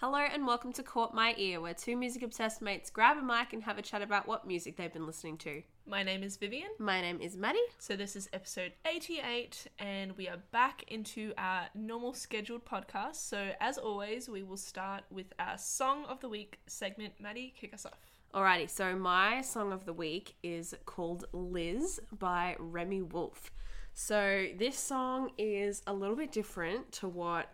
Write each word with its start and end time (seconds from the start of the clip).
Hello 0.00 0.18
and 0.18 0.46
welcome 0.46 0.72
to 0.74 0.84
Caught 0.84 1.12
My 1.12 1.34
Ear, 1.38 1.60
where 1.60 1.74
two 1.74 1.96
music 1.96 2.22
obsessed 2.22 2.62
mates 2.62 2.88
grab 2.88 3.16
a 3.16 3.20
mic 3.20 3.52
and 3.52 3.64
have 3.64 3.78
a 3.78 3.82
chat 3.82 4.00
about 4.00 4.28
what 4.28 4.46
music 4.46 4.76
they've 4.76 4.92
been 4.92 5.08
listening 5.08 5.36
to. 5.38 5.60
My 5.86 6.04
name 6.04 6.22
is 6.22 6.36
Vivian. 6.36 6.68
My 6.78 7.00
name 7.00 7.20
is 7.20 7.36
Maddie. 7.36 7.58
So 7.80 7.96
this 7.96 8.14
is 8.14 8.28
episode 8.32 8.74
88 8.86 9.66
and 9.80 10.16
we 10.16 10.28
are 10.28 10.36
back 10.52 10.84
into 10.86 11.32
our 11.36 11.62
normal 11.74 12.14
scheduled 12.14 12.64
podcast. 12.64 13.16
So 13.16 13.50
as 13.60 13.76
always, 13.76 14.28
we 14.28 14.44
will 14.44 14.56
start 14.56 15.02
with 15.10 15.32
our 15.40 15.58
song 15.58 16.04
of 16.04 16.20
the 16.20 16.28
week 16.28 16.60
segment. 16.68 17.14
Maddie, 17.18 17.52
kick 17.58 17.74
us 17.74 17.84
off. 17.84 17.98
Alrighty, 18.32 18.70
so 18.70 18.94
my 18.94 19.40
song 19.40 19.72
of 19.72 19.84
the 19.84 19.92
week 19.92 20.36
is 20.44 20.76
called 20.86 21.24
Liz 21.32 21.98
by 22.16 22.54
Remi 22.60 23.02
Wolf. 23.02 23.50
So 23.94 24.46
this 24.56 24.78
song 24.78 25.32
is 25.38 25.82
a 25.88 25.92
little 25.92 26.14
bit 26.14 26.30
different 26.30 26.92
to 26.92 27.08
what 27.08 27.48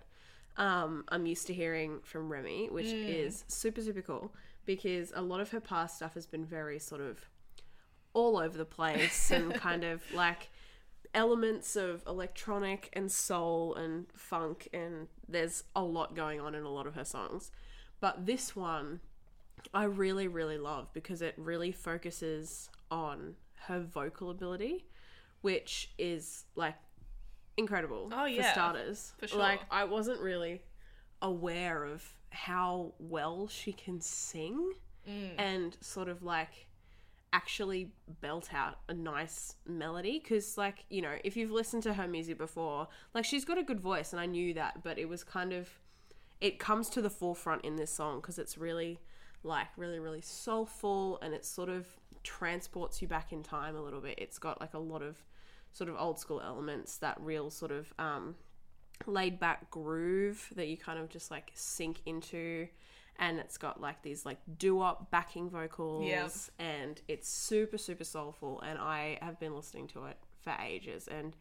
um, 0.56 1.04
I'm 1.08 1.26
used 1.26 1.46
to 1.48 1.54
hearing 1.54 2.00
from 2.02 2.30
Remi, 2.30 2.68
which 2.70 2.86
is 2.86 3.44
super, 3.48 3.82
super 3.82 4.02
cool 4.02 4.32
because 4.66 5.12
a 5.14 5.22
lot 5.22 5.40
of 5.40 5.50
her 5.50 5.60
past 5.60 5.96
stuff 5.96 6.14
has 6.14 6.26
been 6.26 6.44
very 6.44 6.78
sort 6.78 7.00
of 7.00 7.28
all 8.12 8.38
over 8.38 8.56
the 8.56 8.64
place 8.64 9.30
and 9.30 9.54
kind 9.54 9.84
of 9.84 10.02
like 10.14 10.48
elements 11.12 11.76
of 11.76 12.02
electronic 12.06 12.90
and 12.92 13.10
soul 13.10 13.74
and 13.74 14.06
funk, 14.16 14.68
and 14.72 15.08
there's 15.28 15.64
a 15.74 15.82
lot 15.82 16.14
going 16.14 16.40
on 16.40 16.54
in 16.54 16.64
a 16.64 16.70
lot 16.70 16.86
of 16.86 16.94
her 16.94 17.04
songs. 17.04 17.50
But 18.00 18.26
this 18.26 18.54
one, 18.54 19.00
I 19.72 19.84
really, 19.84 20.28
really 20.28 20.58
love 20.58 20.92
because 20.92 21.22
it 21.22 21.34
really 21.36 21.72
focuses 21.72 22.68
on 22.90 23.34
her 23.66 23.80
vocal 23.80 24.30
ability, 24.30 24.86
which 25.40 25.90
is 25.98 26.44
like 26.54 26.74
incredible 27.56 28.10
Oh, 28.12 28.22
for 28.24 28.28
yeah, 28.28 28.52
starters. 28.52 29.12
for 29.18 29.26
sure. 29.28 29.38
Like 29.38 29.60
I 29.70 29.84
wasn't 29.84 30.20
really 30.20 30.62
aware 31.22 31.84
of 31.84 32.04
how 32.30 32.94
well 32.98 33.48
she 33.48 33.72
can 33.72 34.00
sing 34.00 34.72
Mm. 35.08 35.34
and 35.36 35.76
sort 35.82 36.08
of 36.08 36.22
like 36.22 36.66
actually 37.30 37.92
belt 38.22 38.54
out 38.54 38.78
a 38.88 38.94
nice 38.94 39.56
melody 39.66 40.18
because 40.18 40.56
like 40.56 40.86
you 40.88 41.02
know 41.02 41.12
if 41.22 41.36
you've 41.36 41.50
listened 41.50 41.82
to 41.82 41.92
her 41.92 42.08
music 42.08 42.38
before 42.38 42.88
like 43.12 43.24
she's 43.24 43.44
got 43.44 43.58
a 43.58 43.62
good 43.62 43.80
voice 43.80 44.12
and 44.14 44.20
i 44.20 44.24
knew 44.24 44.54
that 44.54 44.82
but 44.82 44.98
it 44.98 45.06
was 45.06 45.22
kind 45.22 45.52
of 45.52 45.68
it 46.40 46.58
comes 46.58 46.88
to 46.88 47.02
the 47.02 47.10
forefront 47.10 47.62
in 47.66 47.76
this 47.76 47.90
song 47.90 48.18
because 48.22 48.38
it's 48.38 48.56
really 48.56 48.98
like 49.42 49.66
really 49.76 49.98
really 49.98 50.22
soulful 50.22 51.18
and 51.20 51.34
it 51.34 51.44
sort 51.44 51.68
of 51.68 51.86
transports 52.22 53.02
you 53.02 53.06
back 53.08 53.30
in 53.30 53.42
time 53.42 53.76
a 53.76 53.82
little 53.82 54.00
bit 54.00 54.14
it's 54.16 54.38
got 54.38 54.58
like 54.58 54.72
a 54.72 54.78
lot 54.78 55.02
of 55.02 55.18
sort 55.74 55.90
of 55.90 55.96
old 55.98 56.18
school 56.18 56.40
elements 56.40 56.96
that 56.98 57.20
real 57.20 57.50
sort 57.50 57.72
of 57.72 57.92
um 57.98 58.36
laid 59.06 59.38
back 59.38 59.70
groove 59.70 60.52
that 60.54 60.68
you 60.68 60.76
kind 60.76 60.98
of 60.98 61.10
just 61.10 61.30
like 61.30 61.50
sink 61.54 62.00
into. 62.06 62.68
And 63.16 63.38
it's 63.38 63.58
got 63.58 63.80
like 63.80 64.02
these 64.02 64.24
like 64.24 64.38
doo-wop 64.58 65.10
backing 65.10 65.50
vocals. 65.50 66.04
Yep. 66.06 66.40
and 66.58 67.00
it's 67.08 67.28
super 67.28 67.76
super 67.76 68.04
soulful. 68.04 68.60
And 68.60 68.78
I 68.78 69.18
have 69.20 69.38
been 69.38 69.54
listening 69.54 69.88
to 69.88 70.06
it 70.06 70.16
for 70.40 70.54
ages. 70.64 71.08
And 71.08 71.36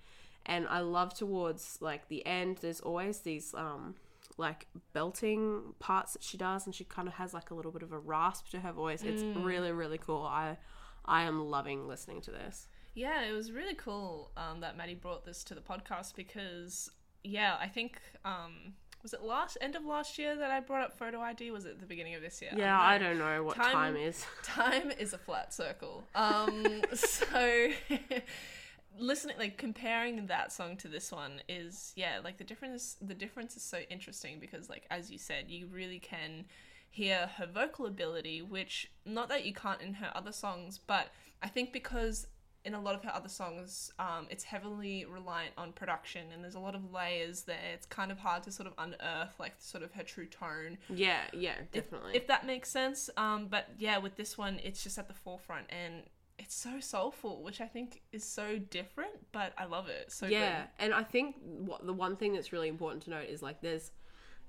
and 0.45 0.67
I 0.67 0.79
love 0.79 1.13
towards 1.13 1.77
like 1.79 2.09
the 2.09 2.25
end 2.25 2.57
there's 2.57 2.81
always 2.81 3.19
these 3.19 3.53
um 3.53 3.95
like 4.37 4.65
belting 4.93 5.75
parts 5.79 6.13
that 6.13 6.23
she 6.23 6.37
does. 6.37 6.65
And 6.65 6.73
she 6.73 6.83
kind 6.83 7.07
of 7.07 7.15
has 7.15 7.33
like 7.35 7.51
a 7.51 7.53
little 7.53 7.71
bit 7.71 7.83
of 7.83 7.91
a 7.91 7.99
rasp 7.99 8.49
to 8.49 8.59
her 8.61 8.71
voice. 8.71 9.03
It's 9.03 9.23
really 9.37 9.71
really 9.71 9.99
cool. 9.99 10.23
I 10.23 10.57
I 11.05 11.23
am 11.23 11.49
loving 11.49 11.87
listening 11.87 12.21
to 12.21 12.31
this 12.31 12.67
Yeah, 12.93 13.23
it 13.23 13.33
was 13.33 13.51
really 13.51 13.75
cool 13.75 14.31
um, 14.37 14.59
that 14.61 14.77
Maddie 14.77 14.95
brought 14.95 15.25
this 15.25 15.43
to 15.45 15.55
the 15.55 15.61
podcast 15.61 16.15
because, 16.15 16.91
yeah, 17.23 17.55
I 17.59 17.67
think 17.67 17.99
um, 18.23 18.73
was 19.01 19.13
it 19.13 19.21
last 19.21 19.57
end 19.61 19.75
of 19.75 19.83
last 19.83 20.17
year 20.17 20.35
that 20.35 20.51
I 20.51 20.59
brought 20.59 20.83
up 20.83 20.97
photo 20.97 21.19
ID? 21.19 21.51
Was 21.51 21.65
it 21.65 21.79
the 21.79 21.85
beginning 21.85 22.15
of 22.15 22.21
this 22.21 22.41
year? 22.41 22.51
yeah 22.55 22.79
I 22.79 22.97
don't 22.97 23.17
know 23.17 23.43
what 23.43 23.55
Time- 23.55 23.71
time 23.71 23.95
is 23.97 24.25
time 24.43 24.91
is 24.91 25.13
a 25.13 25.17
flat 25.17 25.53
circle. 25.53 26.03
Um, 26.15 26.81
so 26.93 27.69
listening, 28.97 29.37
like 29.37 29.57
comparing 29.57 30.27
that 30.27 30.51
song 30.51 30.77
to 30.77 30.87
this 30.87 31.11
one 31.11 31.41
is 31.49 31.93
yeah, 31.95 32.19
like 32.23 32.37
the 32.37 32.43
difference. 32.43 32.95
The 33.01 33.13
difference 33.15 33.55
is 33.57 33.63
so 33.63 33.79
interesting 33.89 34.39
because, 34.39 34.69
like 34.69 34.85
as 34.89 35.11
you 35.11 35.17
said, 35.17 35.45
you 35.49 35.67
really 35.67 35.99
can 35.99 36.45
hear 36.89 37.29
her 37.37 37.47
vocal 37.47 37.87
ability, 37.87 38.41
which 38.41 38.91
not 39.05 39.27
that 39.29 39.45
you 39.45 39.53
can't 39.53 39.81
in 39.81 39.95
her 39.95 40.11
other 40.15 40.31
songs, 40.31 40.79
but 40.85 41.07
I 41.41 41.47
think 41.47 41.73
because 41.73 42.27
in 42.65 42.73
a 42.73 42.79
lot 42.81 42.95
of 42.95 43.03
her 43.03 43.11
other 43.13 43.27
songs, 43.29 43.91
um, 43.99 44.27
it's 44.29 44.43
heavily 44.43 45.05
reliant 45.05 45.53
on 45.57 45.73
production, 45.73 46.27
and 46.33 46.43
there's 46.43 46.55
a 46.55 46.59
lot 46.59 46.75
of 46.75 46.91
layers 46.93 47.41
there. 47.43 47.57
It's 47.73 47.85
kind 47.85 48.11
of 48.11 48.19
hard 48.19 48.43
to 48.43 48.51
sort 48.51 48.67
of 48.67 48.73
unearth 48.77 49.39
like 49.39 49.53
sort 49.59 49.83
of 49.83 49.91
her 49.93 50.03
true 50.03 50.25
tone 50.27 50.77
yeah 50.89 51.21
yeah 51.33 51.55
definitely 51.71 52.15
If, 52.15 52.27
that 52.27 52.45
makes 52.45 52.69
sense. 52.69 53.09
Um, 53.17 53.47
but 53.47 53.67
yeah, 53.77 53.97
with 53.97 54.15
this 54.15 54.37
one, 54.37 54.59
it's 54.63 54.81
just 54.83 54.97
at 54.97 55.07
the 55.07 55.13
forefront 55.13 55.65
and 55.69 56.03
it's 56.39 56.55
so 56.55 56.79
soulful, 56.79 57.43
which 57.43 57.61
I 57.61 57.67
think 57.67 58.01
is 58.11 58.23
so 58.23 58.57
different, 58.57 59.11
but 59.31 59.53
I 59.57 59.65
love 59.65 59.87
it. 59.87 60.11
So 60.11 60.25
yeah 60.27 60.63
and 60.79 60.93
i 60.93 61.03
think 61.03 61.35
what 61.43 61.85
the 61.85 61.93
one 61.93 62.15
thing 62.15 62.33
that's 62.33 62.51
really 62.51 62.69
important 62.69 63.03
to 63.03 63.09
note 63.11 63.27
is 63.29 63.41
like 63.41 63.61
there's 63.61 63.91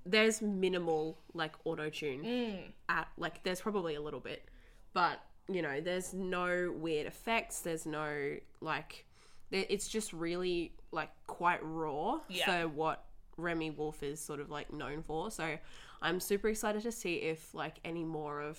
there's 0.06 0.40
minimal 0.42 1.18
like 1.34 1.52
auto 1.64 1.88
tune 1.90 2.22
Mm. 2.22 2.72
at 2.88 3.08
like 3.16 3.42
there's 3.42 3.60
probably 3.60 3.94
a 3.96 4.00
little 4.00 4.20
bit 4.20 4.48
but 4.92 5.20
you 5.48 5.60
know 5.62 5.80
there's 5.80 6.14
no 6.14 6.72
weird 6.76 7.06
effects 7.06 7.60
there's 7.60 7.84
no 7.86 8.36
like 8.60 9.04
it's 9.50 9.86
just 9.88 10.12
really 10.12 10.72
like 10.90 11.10
quite 11.26 11.60
raw 11.62 12.18
Yeah. 12.28 12.62
for 12.62 12.68
what 12.68 13.04
remi 13.36 13.70
wolf 13.70 14.02
is 14.02 14.20
sort 14.20 14.40
of 14.40 14.48
like 14.50 14.72
known 14.72 15.02
for 15.02 15.30
so 15.30 15.58
i'm 16.00 16.18
super 16.20 16.48
excited 16.48 16.82
to 16.82 16.92
see 16.92 17.16
if 17.16 17.54
like 17.54 17.76
any 17.84 18.04
more 18.04 18.40
of 18.40 18.58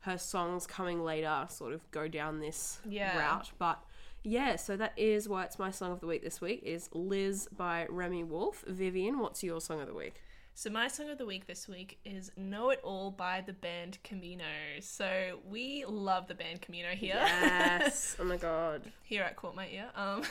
her 0.00 0.18
songs 0.18 0.66
coming 0.66 1.02
later 1.02 1.46
sort 1.48 1.72
of 1.72 1.88
go 1.92 2.08
down 2.08 2.40
this 2.40 2.80
Yeah. 2.88 3.16
route 3.18 3.50
but 3.58 3.82
yeah, 4.24 4.56
so 4.56 4.76
that 4.76 4.92
is 4.96 5.28
why 5.28 5.44
it's 5.44 5.60
my 5.60 5.70
song 5.70 5.92
of 5.92 6.00
the 6.00 6.06
week 6.06 6.22
this 6.24 6.40
week 6.40 6.60
is 6.64 6.90
Liz 6.92 7.48
by 7.56 7.86
Remi 7.88 8.24
Wolf. 8.24 8.64
Vivian, 8.66 9.20
what's 9.20 9.44
your 9.44 9.60
song 9.60 9.80
of 9.80 9.86
the 9.86 9.94
week? 9.94 10.20
So 10.58 10.70
my 10.70 10.88
song 10.88 11.08
of 11.08 11.18
the 11.18 11.24
week 11.24 11.46
this 11.46 11.68
week 11.68 12.00
is 12.04 12.32
"Know 12.36 12.70
It 12.70 12.80
All" 12.82 13.12
by 13.12 13.44
the 13.46 13.52
band 13.52 13.98
Camino. 14.02 14.42
So 14.80 15.38
we 15.48 15.84
love 15.86 16.26
the 16.26 16.34
band 16.34 16.62
Camino 16.62 16.88
here. 16.88 17.14
Yes. 17.14 18.16
oh 18.18 18.24
my 18.24 18.36
god. 18.38 18.82
here 19.04 19.22
at 19.22 19.36
Caught 19.36 19.54
My 19.54 19.68
Ear. 19.68 19.86
Um, 19.94 20.24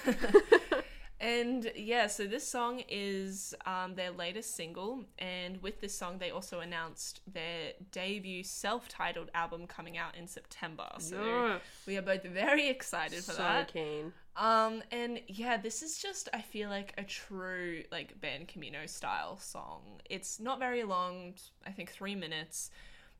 and 1.21 1.71
yeah, 1.77 2.07
so 2.07 2.27
this 2.27 2.45
song 2.45 2.83
is 2.89 3.55
um, 3.65 3.95
their 3.95 4.11
latest 4.11 4.53
single, 4.53 5.05
and 5.17 5.63
with 5.63 5.79
this 5.79 5.97
song, 5.97 6.17
they 6.17 6.31
also 6.31 6.59
announced 6.59 7.21
their 7.25 7.71
debut 7.93 8.43
self-titled 8.43 9.31
album 9.33 9.65
coming 9.65 9.97
out 9.97 10.13
in 10.17 10.27
September. 10.27 10.89
So 10.97 11.61
we 11.85 11.95
are 11.95 12.01
both 12.01 12.23
very 12.23 12.67
excited 12.67 13.23
for 13.23 13.31
So 13.31 13.43
that. 13.43 13.71
keen. 13.71 14.11
Um, 14.37 14.83
and 14.91 15.19
yeah, 15.27 15.57
this 15.57 15.81
is 15.81 15.97
just 15.97 16.29
I 16.33 16.41
feel 16.41 16.69
like 16.69 16.93
a 16.97 17.03
true 17.03 17.83
like 17.91 18.19
band 18.21 18.47
Camino 18.47 18.85
style 18.85 19.37
song. 19.39 19.81
It's 20.09 20.39
not 20.39 20.59
very 20.59 20.83
long, 20.83 21.33
I 21.65 21.71
think 21.71 21.89
three 21.91 22.13
minutes, 22.15 22.69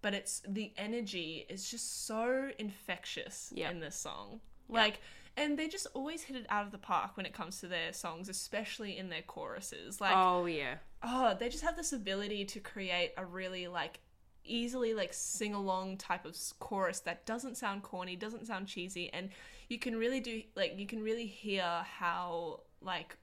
but 0.02 0.14
it's 0.14 0.42
the 0.48 0.72
energy 0.78 1.46
is 1.50 1.70
just 1.70 2.06
so 2.06 2.52
infectious 2.60 3.52
Yeah. 3.56 3.72
in 3.72 3.80
this 3.80 3.96
song. 3.96 4.42
Like, 4.70 5.00
and 5.38 5.58
they 5.58 5.68
just 5.70 5.88
always 5.94 6.24
hit 6.24 6.36
it 6.36 6.46
out 6.50 6.66
of 6.66 6.72
the 6.72 6.78
park 6.78 7.16
when 7.16 7.26
it 7.26 7.34
comes 7.34 7.60
to 7.62 7.68
their 7.68 7.94
songs, 7.94 8.28
especially 8.30 8.98
in 8.98 9.10
their 9.10 9.22
choruses. 9.22 10.00
Like, 10.02 10.14
Oh 10.16 10.46
yeah. 10.46 10.76
oh, 11.02 11.36
they 11.40 11.50
just 11.50 11.64
have 11.64 11.78
this 11.78 11.94
ability 11.94 12.46
to 12.46 12.60
create 12.60 13.14
a 13.18 13.26
really 13.26 13.68
like 13.68 14.00
easily 14.44 14.94
like 14.94 15.14
sing 15.14 15.54
along 15.54 15.98
type 15.98 16.26
of 16.26 16.38
chorus 16.60 17.00
that 17.02 17.26
doesn't 17.26 17.56
sound 17.58 17.82
corny, 17.84 18.16
doesn't 18.16 18.46
sound 18.46 18.68
cheesy, 18.68 19.12
and 19.14 19.30
you 19.70 19.80
can 19.80 19.96
really 19.96 20.20
do 20.20 20.42
like 20.56 20.78
you 20.78 20.88
can 20.88 21.02
really 21.02 21.26
hear 21.26 21.66
how 22.00 22.62
like 22.82 23.18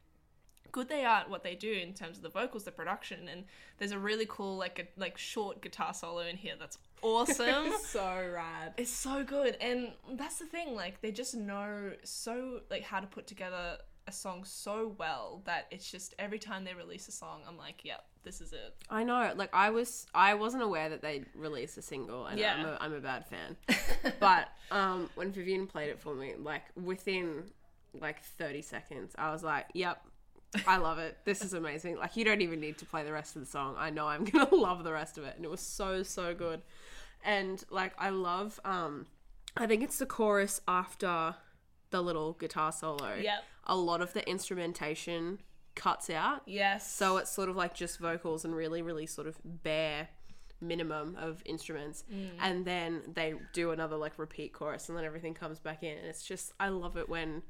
good 0.74 0.88
they 0.88 1.04
are 1.04 1.20
at 1.20 1.30
what 1.30 1.44
they 1.44 1.54
do 1.54 1.72
in 1.72 1.94
terms 1.94 2.16
of 2.16 2.24
the 2.24 2.28
vocals, 2.28 2.64
the 2.64 2.70
production, 2.72 3.28
and 3.28 3.44
there's 3.78 3.92
a 3.92 3.98
really 3.98 4.26
cool 4.28 4.56
like 4.56 4.78
a 4.80 5.00
like 5.00 5.16
short 5.16 5.62
guitar 5.62 5.94
solo 5.94 6.20
in 6.20 6.36
here 6.36 6.54
that's 6.58 6.78
awesome. 7.00 7.72
so 7.84 8.30
rad. 8.34 8.74
It's 8.76 8.90
so 8.90 9.22
good, 9.22 9.56
and 9.60 9.92
that's 10.14 10.38
the 10.38 10.46
thing. 10.46 10.74
Like 10.74 11.00
they 11.00 11.12
just 11.12 11.36
know 11.36 11.92
so 12.02 12.60
like 12.70 12.82
how 12.82 12.98
to 12.98 13.06
put 13.06 13.28
together 13.28 13.78
a 14.06 14.12
song 14.12 14.44
so 14.44 14.94
well 14.98 15.42
that 15.46 15.66
it's 15.70 15.90
just 15.90 16.14
every 16.18 16.38
time 16.38 16.64
they 16.64 16.74
release 16.74 17.08
a 17.08 17.12
song, 17.12 17.40
I'm 17.48 17.56
like, 17.56 17.84
yep, 17.84 18.04
this 18.22 18.40
is 18.40 18.52
it. 18.52 18.74
I 18.90 19.02
know. 19.04 19.32
Like 19.34 19.50
I 19.54 19.70
was, 19.70 20.06
I 20.14 20.34
wasn't 20.34 20.62
aware 20.62 20.88
that 20.90 21.02
they'd 21.02 21.26
released 21.34 21.78
a 21.78 21.82
single, 21.82 22.26
and 22.26 22.38
Yeah. 22.38 22.54
I'm, 22.56 22.66
a, 22.66 22.78
I'm 22.80 22.92
a 22.94 23.00
bad 23.00 23.24
fan. 23.26 23.56
but 24.20 24.48
um, 24.70 25.10
when 25.14 25.32
Vivian 25.32 25.66
played 25.66 25.90
it 25.90 26.00
for 26.00 26.14
me, 26.14 26.34
like 26.38 26.62
within 26.82 27.44
like 28.00 28.22
30 28.22 28.62
seconds, 28.62 29.14
I 29.16 29.30
was 29.30 29.42
like, 29.42 29.66
"Yep, 29.74 30.02
I 30.66 30.76
love 30.78 30.98
it. 30.98 31.18
This 31.24 31.42
is 31.42 31.52
amazing." 31.54 31.96
Like 31.96 32.16
you 32.16 32.24
don't 32.24 32.40
even 32.42 32.60
need 32.60 32.78
to 32.78 32.86
play 32.86 33.04
the 33.04 33.12
rest 33.12 33.36
of 33.36 33.42
the 33.42 33.46
song. 33.46 33.74
I 33.78 33.90
know 33.90 34.06
I'm 34.06 34.24
gonna 34.30 34.54
love 34.54 34.84
the 34.84 34.92
rest 34.92 35.16
of 35.18 35.24
it, 35.24 35.36
and 35.36 35.44
it 35.44 35.50
was 35.50 35.60
so 35.60 36.02
so 36.02 36.34
good. 36.34 36.62
And 37.24 37.62
like 37.70 37.92
I 37.98 38.10
love, 38.10 38.60
um, 38.64 39.06
I 39.56 39.66
think 39.66 39.82
it's 39.82 39.98
the 39.98 40.06
chorus 40.06 40.60
after 40.68 41.36
the 41.94 42.02
little 42.02 42.32
guitar 42.32 42.72
solo. 42.72 43.14
Yep. 43.14 43.44
A 43.66 43.76
lot 43.76 44.00
of 44.00 44.12
the 44.14 44.28
instrumentation 44.28 45.38
cuts 45.76 46.10
out. 46.10 46.42
Yes. 46.44 46.90
So 46.92 47.18
it's 47.18 47.30
sort 47.30 47.48
of 47.48 47.54
like 47.54 47.72
just 47.72 47.98
vocals 48.00 48.44
and 48.44 48.52
really, 48.54 48.82
really 48.82 49.06
sort 49.06 49.28
of 49.28 49.36
bare 49.44 50.08
minimum 50.60 51.16
of 51.20 51.42
instruments 51.44 52.04
Mm. 52.12 52.30
and 52.40 52.64
then 52.64 53.02
they 53.12 53.34
do 53.52 53.70
another 53.70 53.96
like 53.96 54.18
repeat 54.18 54.52
chorus 54.54 54.88
and 54.88 54.96
then 54.96 55.04
everything 55.04 55.34
comes 55.34 55.58
back 55.58 55.82
in 55.82 55.98
and 55.98 56.06
it's 56.06 56.24
just 56.24 56.52
i 56.58 56.68
love 56.68 56.96
it 56.96 57.06
when 57.06 57.42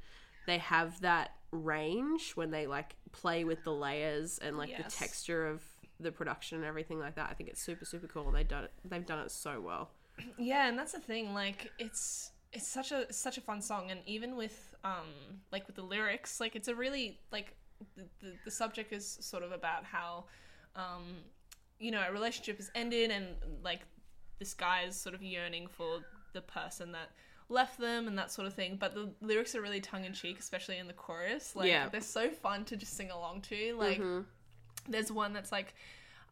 they 0.46 0.58
have 0.58 1.00
that 1.02 1.30
range 1.52 2.32
when 2.34 2.50
they 2.50 2.66
like 2.66 2.96
play 3.12 3.44
with 3.44 3.62
the 3.62 3.70
layers 3.72 4.38
and 4.38 4.58
like 4.58 4.76
the 4.76 4.82
texture 4.90 5.46
of 5.46 5.62
the 6.00 6.10
production 6.10 6.58
and 6.58 6.66
everything 6.66 6.98
like 6.98 7.14
that 7.14 7.28
i 7.30 7.34
think 7.34 7.48
it's 7.50 7.62
super 7.62 7.84
super 7.84 8.08
cool 8.08 8.32
they've 8.32 8.48
done 8.48 8.64
it 8.64 8.72
they've 8.84 9.06
done 9.06 9.20
it 9.20 9.30
so 9.30 9.60
well 9.60 9.90
Yeah, 10.38 10.66
and 10.68 10.76
that's 10.78 10.92
the 10.92 11.00
thing. 11.00 11.34
Like, 11.34 11.70
it's 11.78 12.30
it's 12.54 12.66
such 12.66 12.92
a 12.92 13.12
such 13.12 13.36
a 13.38 13.40
fun 13.40 13.60
song, 13.60 13.90
and 13.90 14.00
even 14.06 14.36
with 14.36 14.74
um 14.84 15.08
like 15.52 15.66
with 15.66 15.76
the 15.76 15.82
lyrics, 15.82 16.40
like 16.40 16.56
it's 16.56 16.68
a 16.68 16.74
really 16.74 17.18
like 17.32 17.54
the 17.96 18.04
the, 18.20 18.32
the 18.44 18.50
subject 18.50 18.92
is 18.92 19.18
sort 19.20 19.42
of 19.42 19.52
about 19.52 19.84
how 19.84 20.24
um 20.76 21.02
you 21.78 21.90
know 21.90 22.02
a 22.08 22.12
relationship 22.12 22.56
has 22.56 22.70
ended, 22.74 23.10
and 23.10 23.26
like 23.62 23.80
this 24.38 24.54
guy 24.54 24.82
is 24.82 24.96
sort 24.96 25.14
of 25.14 25.22
yearning 25.22 25.66
for 25.66 26.00
the 26.32 26.40
person 26.40 26.92
that 26.92 27.10
left 27.48 27.78
them 27.78 28.08
and 28.08 28.16
that 28.18 28.30
sort 28.32 28.46
of 28.46 28.54
thing. 28.54 28.76
But 28.80 28.94
the 28.94 29.10
lyrics 29.20 29.54
are 29.54 29.60
really 29.60 29.80
tongue 29.80 30.04
in 30.04 30.12
cheek, 30.12 30.38
especially 30.38 30.78
in 30.78 30.86
the 30.86 30.92
chorus. 30.94 31.54
Like 31.54 31.68
Yeah. 31.68 31.88
they're 31.88 32.00
so 32.00 32.30
fun 32.30 32.64
to 32.66 32.76
just 32.76 32.96
sing 32.96 33.10
along 33.10 33.42
to. 33.42 33.76
Like 33.76 33.98
there's 34.88 35.10
one 35.12 35.32
that's 35.32 35.52
like 35.52 35.74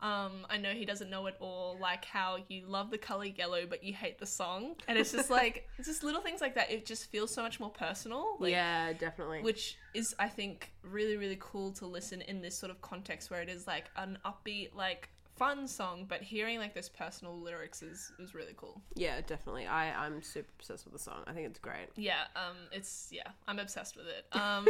um, 0.02 0.46
I 0.50 0.56
know 0.56 0.72
he 0.72 0.84
doesn't 0.84 1.08
know 1.08 1.26
it 1.26 1.37
all, 1.38 1.78
like 1.81 2.04
how 2.04 2.38
you 2.49 2.64
love 2.66 2.90
the 2.90 2.99
color 2.99 3.25
yellow 3.25 3.66
but 3.66 3.84
you 3.84 3.94
hate 3.94 4.19
the 4.19 4.26
song, 4.26 4.75
and 4.88 4.99
it's 4.99 5.12
just 5.12 5.31
like 5.31 5.69
it's 5.78 5.87
just 5.87 6.02
little 6.02 6.20
things 6.20 6.40
like 6.40 6.56
that. 6.56 6.70
It 6.70 6.84
just 6.84 7.06
feels 7.10 7.32
so 7.32 7.43
much 7.43 7.60
more 7.60 7.70
personal, 7.70 8.37
like, 8.40 8.50
yeah 8.50 8.93
definitely 8.93 9.43
which 9.43 9.78
is 9.94 10.14
I 10.19 10.28
think 10.28 10.72
really 10.82 11.16
really 11.16 11.38
cool 11.40 11.70
to 11.72 11.87
listen 11.87 12.20
in 12.22 12.43
this 12.43 12.56
sort 12.56 12.70
of 12.70 12.81
context 12.82 13.31
where 13.31 13.40
it 13.43 13.49
is 13.49 13.66
like 13.66 13.90
an 13.96 14.19
upbeat 14.25 14.75
like 14.75 15.08
fun 15.42 15.66
song, 15.66 16.06
but 16.08 16.20
hearing 16.22 16.58
like 16.58 16.72
those 16.74 16.88
personal 16.88 17.34
lyrics 17.46 17.82
is 17.82 18.12
is 18.18 18.34
really 18.34 18.54
cool. 18.56 18.80
yeah 18.94 19.20
definitely 19.32 19.66
i 19.66 19.84
i'm 20.04 20.22
super 20.22 20.48
obsessed 20.58 20.84
with 20.84 20.92
the 20.92 20.98
song 21.08 21.20
i 21.26 21.32
think 21.32 21.46
it's 21.50 21.58
great 21.58 21.88
Yeah, 21.96 22.22
um, 22.36 22.56
it's 22.70 23.08
yeah, 23.10 23.28
I'm 23.48 23.58
obsessed 23.58 23.96
with 23.96 24.06
it. 24.16 24.24
Um, 24.42 24.62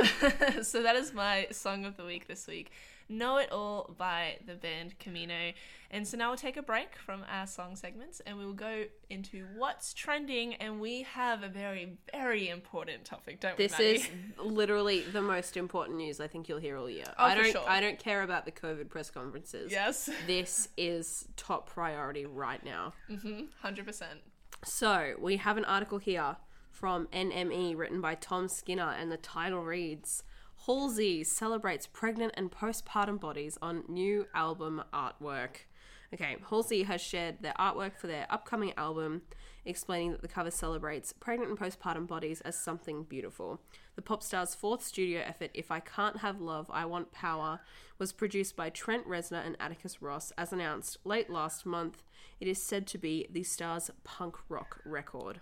so 0.71 0.83
that 0.83 0.97
is 0.97 1.13
my 1.13 1.47
song 1.51 1.85
of 1.85 1.97
the 1.97 2.05
week 2.05 2.27
this 2.27 2.47
week. 2.47 2.71
Know 3.09 3.37
It 3.37 3.53
All 3.53 3.95
by 3.99 4.39
the 4.47 4.55
band 4.55 4.99
Camino. 4.99 5.53
And 5.91 6.09
so 6.09 6.17
now 6.17 6.29
we'll 6.31 6.39
take 6.39 6.57
a 6.57 6.63
break 6.63 6.97
from 6.97 7.21
our 7.31 7.47
song 7.47 7.77
segments 7.77 8.21
and 8.27 8.39
we 8.39 8.47
will 8.47 8.55
go 8.55 8.85
into 9.11 9.45
what's 9.57 9.93
trending. 9.93 10.55
And 10.55 10.81
we 10.81 11.03
have 11.03 11.43
a 11.43 11.49
very, 11.49 11.99
very 12.13 12.49
important 12.49 13.05
topic, 13.05 13.41
don't 13.41 13.59
This 13.59 13.79
we? 13.79 13.85
Maddie? 13.85 13.99
is 13.99 14.09
literally 14.43 15.01
the 15.03 15.21
most 15.21 15.57
important 15.59 15.99
news 15.99 16.19
I 16.21 16.29
think 16.29 16.49
you'll 16.49 16.59
hear 16.67 16.77
all 16.79 16.89
year. 16.89 17.05
Oh, 17.19 17.25
I 17.25 17.35
don't 17.35 17.53
sure. 17.53 17.69
I 17.69 17.81
don't 17.81 17.99
care 17.99 18.23
about 18.23 18.47
the 18.47 18.53
COVID 18.53 18.89
press 18.89 19.11
conferences. 19.11 19.71
yes, 19.71 20.09
This 20.27 20.62
is 20.77 21.29
top 21.37 21.69
priority 21.69 22.27
right 22.27 22.65
now. 22.65 22.93
mm-hmm, 23.11 23.45
hundred 23.61 23.87
percent. 23.87 24.21
So, 24.65 25.15
we 25.21 25.39
have 25.39 25.57
an 25.57 25.65
article 25.65 25.99
here 25.99 26.37
from 26.71 27.07
NME 27.13 27.77
written 27.77 28.01
by 28.01 28.15
Tom 28.15 28.49
Skinner 28.49 28.91
and 28.99 29.11
the 29.11 29.17
title 29.17 29.63
reads 29.63 30.23
Halsey 30.67 31.25
celebrates 31.25 31.87
pregnant 31.87 32.35
and 32.37 32.51
postpartum 32.51 33.19
bodies 33.19 33.59
on 33.61 33.85
new 33.89 34.27
album 34.35 34.83
artwork. 34.93 35.67
Okay, 36.15 36.37
Halsey 36.49 36.85
has 36.85 37.01
shared 37.01 37.37
their 37.41 37.55
artwork 37.59 37.97
for 37.97 38.07
their 38.07 38.27
upcoming 38.31 38.73
album, 38.77 39.23
explaining 39.65 40.13
that 40.13 40.23
the 40.23 40.29
cover 40.29 40.51
celebrates 40.51 41.13
pregnant 41.13 41.51
and 41.51 41.59
postpartum 41.59 42.07
bodies 42.07 42.41
as 42.43 42.59
something 42.59 43.05
beautiful. 43.05 43.61
The 43.95 44.03
pop 44.03 44.23
star's 44.23 44.55
fourth 44.55 44.83
studio 44.83 45.21
effort, 45.21 45.51
If 45.53 45.71
I 45.71 45.81
Can't 45.81 46.19
Have 46.19 46.41
Love, 46.41 46.71
I 46.73 46.87
Want 46.87 47.13
Power, 47.13 47.61
was 47.99 48.13
produced 48.13 48.57
by 48.57 48.71
Trent 48.71 49.07
Reznor 49.07 49.45
and 49.45 49.57
Atticus 49.61 50.01
Ross. 50.01 50.33
As 50.39 50.53
announced 50.53 50.97
late 51.05 51.29
last 51.29 51.67
month, 51.67 52.03
it 52.41 52.49
is 52.49 52.63
said 52.63 52.87
to 52.89 52.99
be 52.99 53.27
the 53.31 53.43
star's 53.43 53.91
punk 54.03 54.37
rock 54.49 54.81
record. 54.87 55.41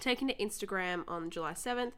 Taken 0.00 0.28
to 0.28 0.34
Instagram 0.34 1.04
on 1.06 1.30
July 1.30 1.52
7th, 1.52 1.92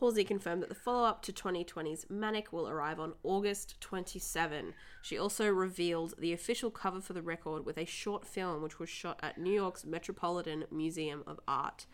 Halsey 0.00 0.24
confirmed 0.24 0.62
that 0.62 0.68
the 0.68 0.74
follow 0.74 1.04
up 1.04 1.22
to 1.22 1.32
2020's 1.32 2.06
Manic 2.08 2.52
will 2.52 2.68
arrive 2.68 2.98
on 2.98 3.14
August 3.22 3.80
27. 3.80 4.74
She 5.02 5.18
also 5.18 5.48
revealed 5.48 6.14
the 6.18 6.32
official 6.32 6.70
cover 6.70 7.00
for 7.00 7.12
the 7.12 7.22
record 7.22 7.64
with 7.64 7.78
a 7.78 7.84
short 7.84 8.26
film 8.26 8.62
which 8.62 8.78
was 8.78 8.88
shot 8.88 9.20
at 9.22 9.38
New 9.38 9.52
York's 9.52 9.84
Metropolitan 9.84 10.64
Museum 10.70 11.22
of 11.26 11.38
Art. 11.46 11.86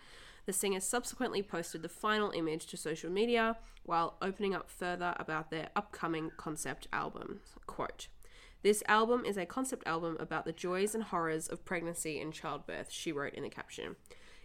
The 0.46 0.52
singer 0.52 0.81
subsequently 0.81 1.42
posted 1.42 1.82
the 1.82 1.88
final 1.88 2.31
image 2.31 2.66
to 2.66 2.76
social 2.76 3.10
media 3.10 3.56
while 3.84 4.16
opening 4.20 4.54
up 4.54 4.70
further 4.70 5.14
about 5.19 5.50
their 5.50 5.69
upcoming 5.76 6.31
concept 6.37 6.88
album. 6.92 7.40
Quote, 7.66 8.08
this 8.62 8.82
album 8.88 9.25
is 9.25 9.38
a 9.38 9.46
concept 9.46 9.87
album 9.87 10.19
about 10.20 10.44
the 10.44 10.52
joys 10.52 10.94
and 10.94 11.04
horrors 11.04 11.48
of 11.48 11.64
pregnancy 11.64 12.20
and 12.20 12.32
childbirth, 12.32 12.90
she 12.90 13.10
wrote 13.10 13.32
in 13.32 13.42
the 13.42 13.48
caption. 13.48 13.96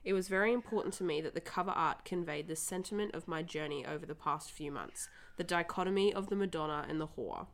It 0.06 0.14
was 0.14 0.30
very 0.30 0.54
important 0.54 0.94
to 0.96 1.04
me 1.04 1.20
that 1.20 1.34
the 1.34 1.42
cover 1.42 1.72
art 1.72 2.06
conveyed 2.06 2.48
the 2.48 2.56
sentiment 2.56 3.14
of 3.14 3.28
my 3.28 3.42
journey 3.42 3.86
over 3.86 4.06
the 4.06 4.16
past 4.16 4.52
few 4.52 4.72
months 4.72 5.10
the 5.38 5.44
dichotomy 5.44 6.14
of 6.14 6.30
the 6.30 6.36
Madonna 6.36 6.86
and 6.88 7.02
the 7.02 7.08
whore. 7.08 7.48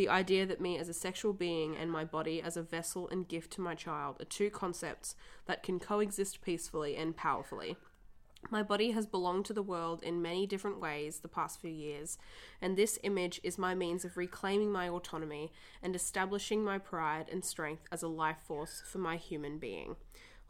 The 0.00 0.08
idea 0.08 0.46
that 0.46 0.62
me 0.62 0.78
as 0.78 0.88
a 0.88 0.94
sexual 0.94 1.34
being 1.34 1.76
and 1.76 1.92
my 1.92 2.06
body 2.06 2.40
as 2.40 2.56
a 2.56 2.62
vessel 2.62 3.06
and 3.10 3.28
gift 3.28 3.52
to 3.52 3.60
my 3.60 3.74
child 3.74 4.16
are 4.18 4.24
two 4.24 4.48
concepts 4.48 5.14
that 5.44 5.62
can 5.62 5.78
coexist 5.78 6.40
peacefully 6.40 6.96
and 6.96 7.14
powerfully. 7.14 7.76
My 8.48 8.62
body 8.62 8.92
has 8.92 9.04
belonged 9.04 9.44
to 9.44 9.52
the 9.52 9.62
world 9.62 10.02
in 10.02 10.22
many 10.22 10.46
different 10.46 10.80
ways 10.80 11.18
the 11.18 11.28
past 11.28 11.60
few 11.60 11.70
years, 11.70 12.16
and 12.62 12.78
this 12.78 12.98
image 13.02 13.42
is 13.42 13.58
my 13.58 13.74
means 13.74 14.06
of 14.06 14.16
reclaiming 14.16 14.72
my 14.72 14.88
autonomy 14.88 15.52
and 15.82 15.94
establishing 15.94 16.64
my 16.64 16.78
pride 16.78 17.26
and 17.30 17.44
strength 17.44 17.84
as 17.92 18.02
a 18.02 18.08
life 18.08 18.38
force 18.46 18.82
for 18.86 19.00
my 19.00 19.16
human 19.16 19.58
being. 19.58 19.96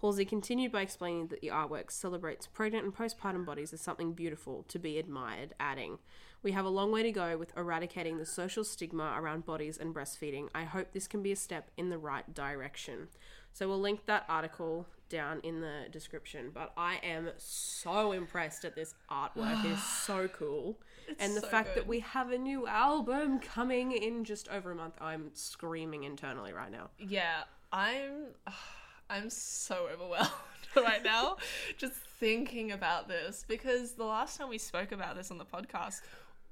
Halsey 0.00 0.24
continued 0.24 0.70
by 0.70 0.82
explaining 0.82 1.26
that 1.26 1.40
the 1.40 1.48
artwork 1.48 1.90
celebrates 1.90 2.46
pregnant 2.46 2.84
and 2.84 2.96
postpartum 2.96 3.44
bodies 3.44 3.72
as 3.72 3.80
something 3.80 4.12
beautiful 4.12 4.64
to 4.68 4.78
be 4.78 4.96
admired, 4.96 5.54
adding, 5.58 5.98
We 6.42 6.52
have 6.52 6.64
a 6.64 6.70
long 6.70 6.90
way 6.90 7.02
to 7.02 7.12
go 7.12 7.36
with 7.36 7.52
eradicating 7.56 8.18
the 8.18 8.26
social 8.26 8.64
stigma 8.64 9.14
around 9.16 9.44
bodies 9.44 9.76
and 9.76 9.94
breastfeeding. 9.94 10.48
I 10.54 10.64
hope 10.64 10.92
this 10.92 11.06
can 11.06 11.22
be 11.22 11.32
a 11.32 11.36
step 11.36 11.70
in 11.76 11.90
the 11.90 11.98
right 11.98 12.34
direction. 12.34 13.08
So 13.52 13.68
we'll 13.68 13.80
link 13.80 14.06
that 14.06 14.24
article 14.28 14.86
down 15.10 15.40
in 15.42 15.60
the 15.60 15.86
description. 15.90 16.50
But 16.54 16.72
I 16.76 16.98
am 17.02 17.30
so 17.36 18.12
impressed 18.12 18.64
at 18.64 18.74
this 18.74 18.94
artwork. 19.10 19.64
it 19.64 19.72
is 19.72 19.82
so 20.04 20.28
cool. 20.28 20.78
It's 21.08 21.22
and 21.22 21.36
the 21.36 21.40
so 21.40 21.48
fact 21.48 21.74
that 21.74 21.86
we 21.86 22.00
have 22.00 22.30
a 22.30 22.38
new 22.38 22.66
album 22.66 23.40
coming 23.40 23.92
in 23.92 24.24
just 24.24 24.48
over 24.48 24.70
a 24.70 24.74
month, 24.74 24.94
I'm 25.00 25.30
screaming 25.34 26.04
internally 26.04 26.52
right 26.52 26.70
now. 26.70 26.90
Yeah, 26.98 27.42
I'm 27.72 28.28
I'm 29.10 29.28
so 29.28 29.88
overwhelmed 29.92 30.30
right 30.76 31.02
now 31.02 31.36
just 31.76 31.94
thinking 31.94 32.70
about 32.70 33.08
this 33.08 33.44
because 33.48 33.92
the 33.92 34.04
last 34.04 34.38
time 34.38 34.48
we 34.48 34.58
spoke 34.58 34.92
about 34.92 35.16
this 35.16 35.32
on 35.32 35.38
the 35.38 35.44
podcast, 35.44 36.02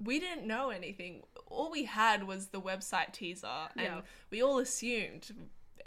we 0.02 0.19
didn't 0.21 0.47
know 0.47 0.71
anything. 0.71 1.23
All 1.47 1.71
we 1.71 1.85
had 1.85 2.25
was 2.26 2.49
the 2.49 2.61
website 2.61 3.12
teaser 3.12 3.47
and 3.76 3.85
Yeah. 3.85 4.00
we 4.31 4.43
all 4.43 4.59
assumed 4.59 5.33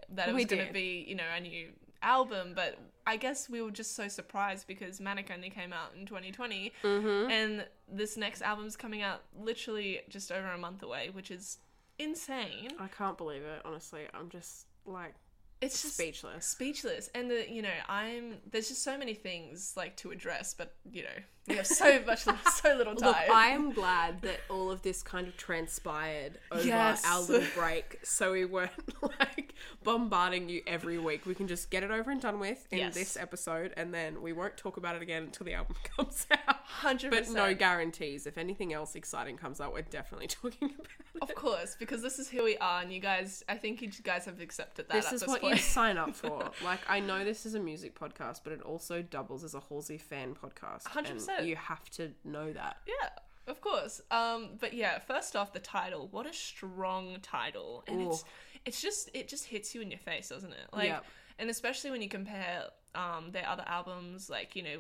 that 0.10 0.30
it 0.30 0.34
was 0.34 0.46
going 0.46 0.68
to 0.68 0.74
be, 0.74 1.06
you 1.08 1.16
know, 1.16 1.24
a 1.36 1.40
new 1.40 1.70
album, 2.04 2.54
but 2.56 2.78
I 3.08 3.16
guess 3.18 3.50
we 3.50 3.62
were 3.62 3.72
just 3.72 3.96
so 3.96 4.08
surprised 4.08 4.68
because 4.68 5.00
Manic 5.00 5.32
only 5.34 5.50
came 5.50 5.72
out 5.72 5.94
in 5.98 6.06
2020 6.06 6.72
Mm-hmm. 6.84 7.32
and 7.32 7.66
this 7.88 8.18
next 8.18 8.42
album's 8.42 8.76
coming 8.76 9.02
out 9.02 9.22
literally 9.40 10.02
just 10.10 10.32
over 10.32 10.48
a 10.48 10.58
month 10.58 10.84
away, 10.84 11.10
which 11.14 11.32
is 11.32 11.60
insane. 12.00 12.70
I 12.80 12.88
can't 12.88 13.18
believe 13.18 13.44
it, 13.44 13.62
honestly. 13.66 14.02
I'm 14.14 14.30
just 14.30 14.66
like 14.86 15.14
It's 15.62 15.82
just 15.82 15.96
speechless. 15.96 16.46
speechless 16.48 17.10
and 17.14 17.30
the 17.30 17.46
you 17.50 17.62
know 17.62 17.70
i'm 17.88 18.38
there's 18.50 18.70
just 18.70 18.82
so 18.84 18.98
many 18.98 19.14
things 19.14 19.74
like 19.78 19.96
to 19.98 20.10
address 20.10 20.56
but 20.56 20.74
you 20.92 21.04
know 21.04 21.20
we 21.48 21.56
have 21.56 21.66
so 21.68 22.00
much 22.06 22.24
so 22.54 22.76
little 22.76 22.96
time 22.96 23.08
Look, 23.10 23.18
I 23.32 23.48
am 23.48 23.72
glad 23.74 24.22
that 24.22 24.40
all 24.50 24.70
of 24.72 24.82
this 24.84 25.02
kind 25.02 25.28
of 25.28 25.36
transpired 25.38 26.38
over 26.52 26.64
Yes. 26.64 27.04
our 27.06 27.22
little 27.22 27.48
break, 27.56 28.00
so 28.04 28.32
we 28.34 28.46
weren't 28.46 28.72
like 29.20 29.56
bombarding 29.84 30.50
you 30.50 30.62
every 30.68 30.98
week. 31.00 31.26
We 31.26 31.34
can 31.36 31.48
just 31.48 31.70
get 31.72 31.84
it 31.84 31.92
over 31.92 32.12
and 32.12 32.22
done 32.22 32.40
with 32.40 32.68
in 32.72 32.78
Yes. 32.80 32.94
this 32.94 33.18
episode, 33.18 33.74
and 33.76 33.94
then 33.94 34.22
we 34.22 34.34
won't 34.34 34.56
talk 34.58 34.78
about 34.78 34.96
it 34.96 35.02
again 35.02 35.24
until 35.24 35.46
the 35.46 35.54
album 35.54 35.76
comes 35.98 36.28
out. 36.48 36.58
100% 36.84 37.10
But 37.10 37.30
no 37.30 37.54
guarantees. 37.56 38.26
If 38.28 38.38
anything 38.38 38.72
else 38.74 38.96
exciting 38.96 39.38
comes 39.38 39.60
out, 39.60 39.74
we're 39.74 39.82
definitely 39.82 40.28
talking 40.28 40.70
about 40.76 40.88
it. 41.16 41.22
of 41.24 41.36
course 41.36 41.76
because 41.78 42.02
this 42.02 42.18
is 42.20 42.30
who 42.30 42.44
we 42.44 42.58
are 42.58 42.82
and 42.82 42.92
you 42.92 43.00
guys 43.00 43.44
i 43.50 43.56
think 43.56 43.82
you 43.82 43.90
guys 44.02 44.26
have 44.26 44.40
accepted 44.40 44.88
that 44.88 44.94
This 44.96 45.06
at 45.08 45.14
is 45.14 45.20
this 45.22 45.28
what 45.30 45.42
point 45.42 45.56
you 45.58 45.62
sign 45.62 45.98
up 45.98 46.16
for. 46.16 46.50
Like, 46.64 46.80
I 46.88 47.00
know 47.00 47.24
this 47.26 47.46
is 47.46 47.54
a 47.54 47.60
music 47.60 48.00
podcast, 48.00 48.42
but 48.44 48.54
it 48.54 48.62
also 48.62 49.02
doubles 49.02 49.44
as 49.44 49.54
a 49.54 49.60
Halsey 49.60 49.98
fan 49.98 50.36
podcast. 50.36 50.84
100%. 50.84 51.30
You 51.42 51.56
have 51.56 51.90
to 51.92 52.12
know 52.24 52.52
that. 52.54 52.78
yeah 52.88 53.10
of 53.48 53.60
course 53.60 54.02
um 54.12 54.50
but 54.60 54.72
yeah 54.74 55.00
first 55.00 55.36
off 55.36 55.52
the 55.52 55.60
title 55.60 56.08
what 56.12 56.28
a 56.28 56.34
strong 56.34 57.18
title 57.24 57.84
and 57.88 58.00
it's 58.04 58.22
Ooh. 58.22 58.26
it's 58.66 58.80
just 58.82 59.10
it 59.16 59.28
just 59.28 59.46
hits 59.46 59.74
you 59.74 59.82
in 59.82 59.90
your 59.90 59.98
face 60.00 60.30
doesn't 60.30 60.52
it 60.52 60.68
like 60.72 60.90
Yep. 60.90 61.06
and 61.40 61.50
especially 61.50 61.90
when 61.90 62.04
you 62.04 62.08
compare 62.08 62.66
um 62.94 63.32
their 63.32 63.48
other 63.50 63.64
albums 63.66 64.30
like 64.30 64.56
you 64.56 64.62
know 64.62 64.78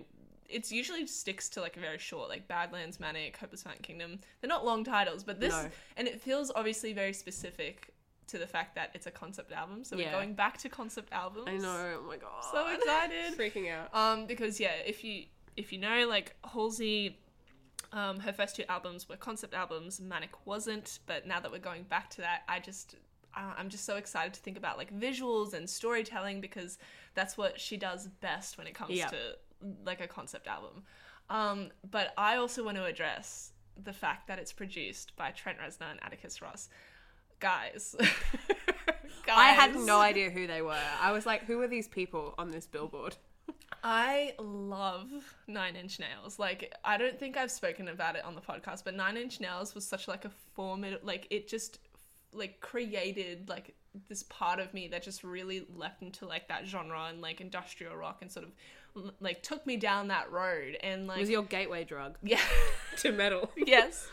it's 0.47 0.71
usually 0.71 1.07
sticks 1.07 1.49
to 1.49 1.59
like 1.61 1.75
a 1.75 1.79
very 1.79 1.97
short 1.97 2.29
like 2.29 2.47
badlands 2.47 2.99
manic 2.99 3.35
hopeless 3.35 3.63
fountain 3.63 3.81
kingdom 3.81 4.19
they're 4.41 4.47
not 4.47 4.63
long 4.63 4.83
titles 4.83 5.23
but 5.23 5.39
this 5.39 5.53
No. 5.53 5.69
and 5.97 6.07
it 6.07 6.21
feels 6.21 6.51
obviously 6.55 6.93
very 6.93 7.13
specific 7.13 7.93
to 8.27 8.37
the 8.37 8.47
fact 8.47 8.75
that 8.75 8.91
it's 8.93 9.07
a 9.07 9.11
concept 9.11 9.51
album. 9.51 9.83
So 9.83 9.97
Yeah. 9.97 10.05
we're 10.05 10.11
going 10.19 10.35
back 10.35 10.57
to 10.59 10.69
concept 10.69 11.11
albums. 11.11 11.47
I 11.49 11.57
know. 11.57 11.97
Oh 11.99 12.07
my 12.07 12.15
god. 12.15 12.41
So 12.49 12.65
excited. 12.73 13.33
Freaking 13.37 13.69
out. 13.69 13.93
Um, 13.93 14.25
because 14.25 14.57
yeah, 14.57 14.71
if 14.85 15.03
you 15.03 15.25
if 15.57 15.71
you 15.73 15.79
know, 15.79 16.07
like 16.07 16.35
Halsey, 16.53 17.17
um, 17.91 18.19
her 18.21 18.31
first 18.33 18.55
two 18.55 18.63
albums 18.69 19.07
were 19.09 19.17
concept 19.17 19.53
albums. 19.53 19.99
Manic 19.99 20.31
wasn't, 20.45 20.99
but 21.07 21.27
now 21.27 21.39
that 21.39 21.51
we're 21.51 21.59
going 21.59 21.83
back 21.83 22.09
to 22.11 22.21
that, 22.21 22.41
I 22.47 22.59
just 22.59 22.95
I'm 23.33 23.69
just 23.69 23.85
so 23.85 23.95
excited 23.95 24.33
to 24.33 24.41
think 24.41 24.57
about 24.57 24.77
like 24.77 24.93
visuals 24.93 25.53
and 25.53 25.69
storytelling 25.69 26.41
because 26.41 26.77
that's 27.15 27.37
what 27.37 27.59
she 27.59 27.77
does 27.77 28.07
best 28.07 28.57
when 28.57 28.67
it 28.67 28.73
comes 28.73 28.91
Yeah. 28.91 29.07
to 29.07 29.17
like 29.85 30.01
a 30.01 30.07
concept 30.07 30.47
album. 30.47 30.83
Um, 31.29 31.69
but 31.89 32.13
I 32.17 32.35
also 32.35 32.63
want 32.63 32.75
to 32.77 32.83
address 32.83 33.53
the 33.81 33.93
fact 33.93 34.27
that 34.27 34.37
it's 34.37 34.51
produced 34.51 35.15
by 35.15 35.31
Trent 35.31 35.59
Reznor 35.59 35.91
and 35.91 35.99
Atticus 36.03 36.41
Ross. 36.41 36.67
Guys, 37.39 37.95
guys, 37.97 38.09
I 39.29 39.47
had 39.53 39.75
no 39.75 39.99
idea 40.01 40.29
who 40.29 40.45
they 40.45 40.61
were. 40.61 40.77
I 41.01 41.11
was 41.13 41.25
like, 41.25 41.45
who 41.45 41.59
are 41.61 41.67
these 41.67 41.87
people 41.87 42.35
on 42.37 42.51
this 42.51 42.67
billboard? 42.67 43.15
I 43.83 44.33
love 44.39 45.09
Nine 45.47 45.75
Inch 45.75 45.99
Nails. 45.99 46.37
Like, 46.39 46.73
I 46.83 46.97
don't 46.97 47.19
think 47.19 47.37
I've 47.37 47.51
spoken 47.51 47.87
about 47.87 48.15
it 48.15 48.23
on 48.23 48.35
the 48.35 48.41
podcast, 48.41 48.83
but 48.83 48.95
Nine 48.95 49.17
Inch 49.17 49.39
Nails 49.39 49.73
was 49.75 49.85
such 49.87 50.07
like 50.07 50.25
a 50.25 50.31
formidable, 50.55 51.05
like 51.05 51.27
it 51.29 51.47
just 51.47 51.79
like 52.33 52.61
created 52.61 53.49
like 53.49 53.75
this 54.07 54.23
part 54.23 54.59
of 54.59 54.73
me 54.73 54.87
that 54.87 55.03
just 55.03 55.23
really 55.23 55.65
leapt 55.75 56.01
into 56.01 56.25
like 56.25 56.47
that 56.47 56.65
genre 56.65 57.07
and 57.09 57.21
like 57.21 57.41
industrial 57.41 57.95
rock 57.95 58.19
and 58.21 58.31
sort 58.31 58.45
of 58.45 58.51
like 59.19 59.41
took 59.41 59.65
me 59.65 59.77
down 59.77 60.07
that 60.09 60.31
road 60.31 60.77
and 60.81 61.03
It 61.03 61.07
like 61.07 61.19
was 61.19 61.29
your 61.29 61.43
gateway 61.43 61.83
drug 61.83 62.17
yeah. 62.23 62.39
to 62.97 63.11
metal. 63.11 63.49
yes 63.57 64.07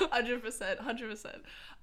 100% 0.00 0.78
100% 0.78 1.34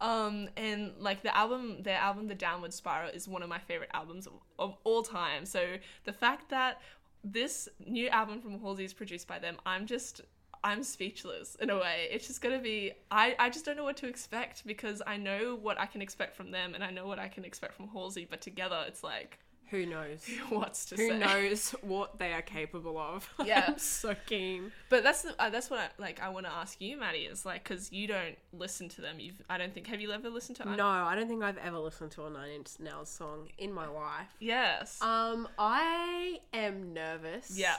um 0.01 0.49
and 0.57 0.91
like 0.99 1.23
the 1.23 1.35
album 1.35 1.83
their 1.83 1.97
album 1.97 2.27
the 2.27 2.35
downward 2.35 2.73
spiral 2.73 3.09
is 3.11 3.27
one 3.27 3.43
of 3.43 3.49
my 3.49 3.59
favorite 3.59 3.89
albums 3.93 4.27
of, 4.27 4.33
of 4.59 4.75
all 4.83 5.03
time 5.03 5.45
so 5.45 5.75
the 6.05 6.13
fact 6.13 6.49
that 6.49 6.81
this 7.23 7.69
new 7.85 8.07
album 8.09 8.41
from 8.41 8.59
halsey 8.59 8.85
is 8.85 8.93
produced 8.93 9.27
by 9.27 9.39
them. 9.39 9.57
I'm 9.65 9.85
just 9.85 10.21
i'm 10.63 10.83
speechless 10.83 11.55
in 11.55 11.69
a 11.69 11.75
way. 11.75 12.07
It's 12.11 12.27
just 12.27 12.41
gonna 12.41 12.59
be 12.59 12.93
i 13.11 13.35
i 13.39 13.49
just 13.49 13.65
don't 13.65 13.77
know 13.77 13.83
what 13.83 13.97
to 13.97 14.07
expect 14.07 14.65
because 14.65 15.01
i 15.05 15.17
know 15.17 15.57
what 15.61 15.79
i 15.79 15.85
can 15.85 16.01
expect 16.01 16.35
from 16.35 16.51
them 16.51 16.73
and 16.73 16.83
i 16.83 16.89
know 16.89 17.05
what 17.05 17.19
i 17.19 17.27
can 17.27 17.45
expect 17.45 17.73
from 17.75 17.87
halsey 17.89 18.27
but 18.29 18.41
together 18.41 18.83
it's 18.87 19.03
like 19.03 19.39
Who 19.71 19.85
knows? 19.85 20.25
what's 20.49 20.85
to 20.85 20.95
Who 20.95 21.09
say 21.09 21.17
knows 21.17 21.71
what 21.81 22.19
they 22.19 22.31
are 22.33 22.41
capable 22.41 22.97
of? 22.97 23.29
Yeah. 23.45 23.75
So 23.77 24.15
keen. 24.25 24.71
But 24.89 25.03
that's 25.03 25.21
the, 25.23 25.35
uh, 25.39 25.49
that's 25.49 25.69
what 25.69 25.79
I, 25.79 25.89
like 26.01 26.21
I 26.21 26.29
want 26.29 26.45
to 26.45 26.51
ask 26.51 26.79
you, 26.81 26.97
Maddie. 26.97 27.19
Is 27.25 27.45
like 27.45 27.63
because 27.63 27.91
you 27.91 28.07
don't 28.07 28.37
listen 28.53 28.89
to 28.89 29.01
them. 29.01 29.19
You've 29.19 29.41
I 29.49 29.57
don't 29.57 29.73
think 29.73 29.87
have 29.87 30.01
you 30.01 30.11
ever 30.11 30.29
listened 30.29 30.57
to? 30.57 30.69
No, 30.75 30.87
I 30.87 31.15
don't 31.15 31.27
think 31.27 31.43
I've 31.43 31.57
ever 31.57 31.77
listened 31.79 32.11
to 32.11 32.25
a 32.25 32.29
Nine 32.29 32.51
Inch 32.51 32.79
Nails 32.79 33.09
song 33.09 33.49
in 33.57 33.71
my 33.73 33.87
life. 33.87 34.27
Yes. 34.39 35.01
Um, 35.01 35.47
I 35.57 36.39
am 36.53 36.93
nervous. 36.93 37.51
yeah. 37.57 37.77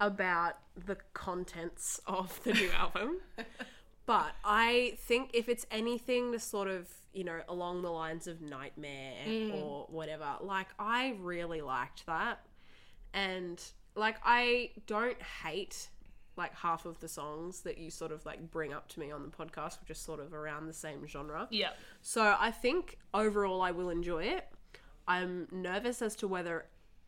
about 0.00 0.54
the 0.86 0.96
contents 1.14 2.00
of 2.06 2.42
the 2.44 2.52
new 2.52 2.70
album. 2.78 3.18
But 4.06 4.32
I 4.44 4.96
think 5.00 5.30
if 5.34 5.48
it's 5.48 5.66
anything 5.70 6.32
to 6.32 6.38
sort 6.38 6.68
of, 6.68 6.88
you 7.12 7.24
know, 7.24 7.40
along 7.48 7.82
the 7.82 7.90
lines 7.90 8.26
of 8.26 8.40
Nightmare 8.40 9.14
mm. 9.26 9.54
or 9.54 9.86
whatever, 9.90 10.36
like 10.40 10.68
I 10.78 11.16
really 11.20 11.60
liked 11.60 12.06
that. 12.06 12.40
And 13.14 13.62
like 13.94 14.16
I 14.24 14.70
don't 14.86 15.20
hate 15.42 15.88
like 16.36 16.54
half 16.54 16.86
of 16.86 17.00
the 17.00 17.08
songs 17.08 17.62
that 17.62 17.78
you 17.78 17.90
sort 17.90 18.12
of 18.12 18.24
like 18.24 18.50
bring 18.50 18.72
up 18.72 18.88
to 18.88 19.00
me 19.00 19.10
on 19.10 19.22
the 19.24 19.28
podcast, 19.28 19.80
which 19.80 19.90
is 19.90 19.98
sort 19.98 20.20
of 20.20 20.32
around 20.32 20.66
the 20.66 20.72
same 20.72 21.06
genre. 21.06 21.48
Yeah. 21.50 21.70
So 22.00 22.36
I 22.38 22.50
think 22.50 22.98
overall 23.12 23.60
I 23.60 23.72
will 23.72 23.90
enjoy 23.90 24.24
it. 24.24 24.46
I'm 25.06 25.48
nervous 25.50 26.00
as 26.00 26.14
to 26.16 26.28
whether 26.28 26.66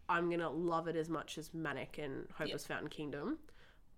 I'm 0.09 0.29
gonna 0.29 0.51
love 0.51 0.89
it 0.89 0.97
as 0.97 1.09
much 1.09 1.39
as 1.39 1.55
Manic 1.55 1.99
and 2.03 2.27
Hopeless 2.37 2.67
Fountain 2.67 2.89
Kingdom, 2.89 3.39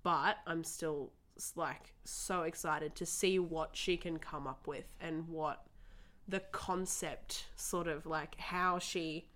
but 0.02 0.37
I'm 0.47 0.62
still 0.64 1.12
like 1.56 1.94
so 2.04 2.42
excited 2.42 2.94
to 2.97 3.06
see 3.06 3.38
what 3.38 3.71
she 3.73 3.97
can 3.97 4.18
come 4.18 4.47
up 4.47 4.66
with 4.66 4.85
and 5.00 5.26
what 5.28 5.64
the 6.32 6.40
concept 6.50 7.44
sort 7.56 7.86
of 7.86 8.06
like 8.06 8.38
how 8.40 8.78
she 8.78 9.26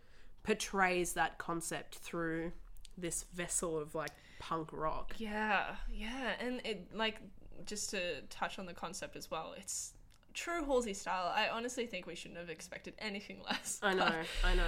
portrays 0.42 1.12
that 1.12 1.36
concept 1.36 1.96
through 1.96 2.52
this 2.96 3.24
vessel 3.34 3.78
of 3.78 3.94
like 3.94 4.12
punk 4.38 4.70
rock. 4.72 5.14
Yeah. 5.18 5.74
Yeah. 5.92 6.32
And 6.40 6.62
it 6.64 6.88
like 6.94 7.20
just 7.66 7.90
to 7.90 8.22
touch 8.30 8.58
on 8.58 8.64
the 8.64 8.72
concept 8.72 9.14
as 9.14 9.30
well. 9.30 9.54
It's 9.58 9.92
true 10.32 10.64
Halsey 10.64 10.94
style. 10.94 11.30
I 11.34 11.48
honestly 11.48 11.84
think 11.86 12.06
we 12.06 12.14
shouldn't 12.14 12.40
have 12.40 12.48
expected 12.48 12.94
anything 12.98 13.42
less. 13.46 13.78
I 13.82 13.92
know, 13.92 14.12
I 14.42 14.54
know. 14.54 14.64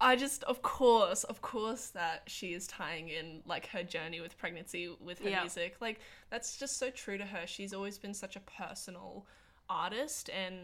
I 0.00 0.14
just, 0.16 0.44
of 0.44 0.62
course, 0.62 1.24
of 1.24 1.42
course, 1.42 1.88
that 1.90 2.22
she 2.28 2.54
is 2.54 2.66
tying 2.68 3.08
in 3.08 3.40
like 3.44 3.66
her 3.68 3.82
journey 3.82 4.20
with 4.20 4.38
pregnancy 4.38 4.94
with 5.00 5.18
her 5.20 5.28
Yeah. 5.30 5.40
music. 5.40 5.76
Like 5.80 5.98
that's 6.30 6.56
just 6.58 6.78
so 6.78 6.90
true 6.90 7.18
to 7.18 7.24
her. 7.24 7.46
She's 7.46 7.72
always 7.74 7.98
been 7.98 8.14
such 8.14 8.36
a 8.36 8.40
personal 8.40 9.26
artist, 9.72 10.28
and 10.28 10.56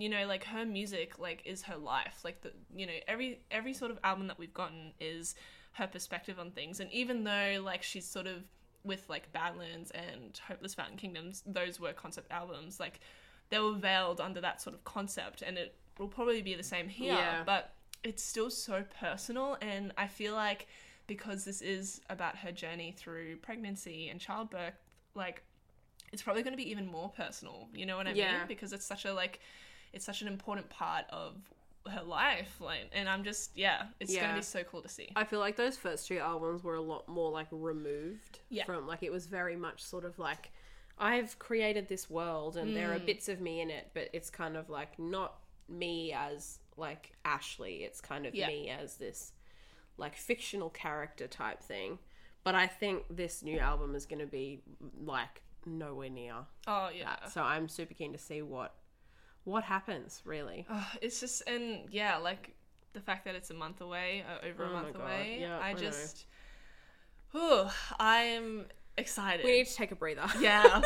you 0.00 0.08
know, 0.08 0.26
like 0.26 0.44
her 0.44 0.64
music, 0.64 1.18
like 1.18 1.42
is 1.44 1.62
her 1.62 1.76
life. 1.76 2.20
Like 2.24 2.40
the, 2.40 2.52
you 2.74 2.86
know, 2.86 2.94
every 3.06 3.40
every 3.50 3.74
sort 3.74 3.90
of 3.90 3.98
album 4.02 4.26
that 4.28 4.38
we've 4.38 4.54
gotten 4.54 4.92
is 4.98 5.34
her 5.72 5.86
perspective 5.86 6.38
on 6.38 6.50
things. 6.50 6.80
And 6.80 6.90
even 6.92 7.24
though 7.24 7.60
like 7.62 7.82
she's 7.82 8.06
sort 8.06 8.26
of 8.26 8.42
with 8.84 9.08
like 9.08 9.30
Badlands 9.32 9.90
and 9.90 10.40
Hopeless 10.48 10.74
Fountain 10.74 10.96
Kingdoms, 10.96 11.42
those 11.46 11.78
were 11.78 11.92
concept 11.92 12.32
albums. 12.32 12.80
Like 12.80 13.00
they 13.50 13.58
were 13.58 13.74
veiled 13.74 14.20
under 14.20 14.40
that 14.40 14.60
sort 14.60 14.74
of 14.74 14.84
concept, 14.84 15.42
and 15.42 15.58
it 15.58 15.76
will 15.98 16.08
probably 16.08 16.42
be 16.42 16.54
the 16.54 16.62
same 16.62 16.88
here. 16.88 17.14
Yeah. 17.14 17.42
But 17.44 17.72
it's 18.02 18.22
still 18.22 18.50
so 18.50 18.84
personal, 19.00 19.56
and 19.60 19.92
I 19.98 20.06
feel 20.06 20.34
like 20.34 20.66
because 21.06 21.44
this 21.44 21.62
is 21.62 22.00
about 22.10 22.36
her 22.36 22.52
journey 22.52 22.94
through 22.96 23.36
pregnancy 23.36 24.08
and 24.08 24.20
childbirth, 24.20 24.78
like 25.14 25.42
it's 26.12 26.22
probably 26.22 26.42
going 26.42 26.52
to 26.52 26.56
be 26.62 26.70
even 26.70 26.86
more 26.86 27.08
personal. 27.10 27.68
You 27.74 27.86
know 27.86 27.96
what 27.96 28.06
I 28.06 28.12
Yeah. 28.12 28.38
mean? 28.38 28.46
Because 28.48 28.72
it's 28.72 28.86
such 28.86 29.04
a 29.04 29.12
like, 29.12 29.40
it's 29.92 30.04
such 30.04 30.22
an 30.22 30.28
important 30.28 30.68
part 30.70 31.04
of 31.10 31.36
her 31.90 32.02
life. 32.02 32.60
Like, 32.60 32.90
and 32.92 33.08
I'm 33.08 33.24
just 33.24 33.50
yeah, 33.54 33.84
it's 34.00 34.14
going 34.14 34.28
to 34.28 34.34
be 34.34 34.42
so 34.42 34.62
cool 34.64 34.82
to 34.82 34.88
see. 34.88 35.08
I 35.16 35.24
feel 35.24 35.40
like 35.40 35.56
those 35.56 35.76
first 35.76 36.06
two 36.08 36.18
albums 36.18 36.62
were 36.64 36.74
a 36.74 36.80
lot 36.82 37.08
more 37.08 37.30
like 37.30 37.48
removed 37.50 38.40
Yeah. 38.50 38.64
from 38.64 38.86
like 38.86 39.02
it 39.02 39.12
was 39.12 39.26
very 39.26 39.56
much 39.56 39.82
sort 39.82 40.04
of 40.04 40.18
like 40.18 40.50
I've 40.98 41.38
created 41.38 41.88
this 41.88 42.10
world 42.10 42.56
and 42.56 42.74
there 42.74 42.90
Mm. 42.90 42.96
are 42.96 42.98
bits 43.00 43.28
of 43.28 43.40
me 43.40 43.60
in 43.60 43.70
it, 43.70 43.90
but 43.94 44.08
it's 44.12 44.30
kind 44.30 44.56
of 44.56 44.68
like 44.68 44.98
not 44.98 45.38
me 45.68 46.12
as 46.12 46.58
like 46.76 47.12
Ashley. 47.24 47.84
It's 47.84 48.00
kind 48.00 48.26
of 48.26 48.34
Yeah. 48.34 48.48
me 48.48 48.68
as 48.70 48.96
this 48.96 49.32
like 49.96 50.16
fictional 50.16 50.70
character 50.70 51.26
type 51.28 51.62
thing. 51.62 51.98
But 52.44 52.54
I 52.54 52.66
think 52.66 53.04
this 53.10 53.42
new 53.42 53.58
album 53.58 53.94
is 53.94 54.06
going 54.06 54.20
to 54.20 54.26
be 54.26 54.62
like 55.04 55.42
nowhere 55.66 56.10
near 56.10 56.34
Oh 56.66 56.88
yeah, 56.94 57.04
that. 57.20 57.32
So 57.32 57.42
I'm 57.42 57.68
super 57.68 57.94
keen 57.94 58.12
to 58.12 58.18
see 58.18 58.42
what 58.42 58.74
what 59.44 59.64
happens 59.64 60.22
really. 60.24 60.66
Oh, 60.70 60.88
it's 61.02 61.20
just 61.20 61.42
and 61.48 61.88
yeah, 61.90 62.16
like 62.16 62.54
the 62.92 63.00
fact 63.00 63.24
that 63.26 63.34
it's 63.34 63.50
a 63.50 63.54
month 63.54 63.80
away, 63.80 64.24
uh, 64.28 64.46
over 64.46 64.64
a 64.64 64.68
Oh 64.68 64.72
my 64.72 64.82
month 64.82 64.96
away. 64.96 65.38
yeah, 65.40 65.58
I 65.58 65.70
I 65.70 65.74
just, 65.74 66.26
oh, 67.34 67.72
I'm 68.00 68.66
excited. 68.96 69.44
We 69.44 69.52
need 69.58 69.66
to 69.66 69.74
take 69.74 69.92
a 69.92 69.96
breather. 69.96 70.26
yeah, 70.40 70.80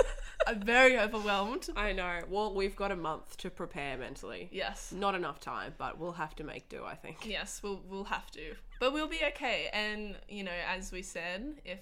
I'm 0.46 0.60
very 0.60 0.98
overwhelmed. 0.98 1.68
I 1.76 1.92
know. 1.92 2.20
Well, 2.28 2.54
we've 2.54 2.76
got 2.76 2.90
a 2.92 2.96
month 2.96 3.36
to 3.38 3.50
prepare 3.50 3.96
mentally. 3.96 4.48
Yes, 4.52 4.92
Not 4.92 5.14
enough 5.14 5.40
time, 5.40 5.74
but 5.78 5.98
we'll 5.98 6.12
have 6.12 6.34
to 6.36 6.44
make 6.44 6.68
do, 6.68 6.84
I 6.84 6.94
think. 6.94 7.24
yes, 7.26 7.60
we'll 7.62 7.82
we'll 7.88 8.04
have 8.04 8.30
to, 8.32 8.54
but 8.80 8.92
we'll 8.92 9.08
be 9.08 9.20
okay. 9.28 9.68
And 9.72 10.16
you 10.28 10.44
know, 10.44 10.52
as 10.68 10.92
we 10.92 11.02
said, 11.02 11.60
if 11.64 11.80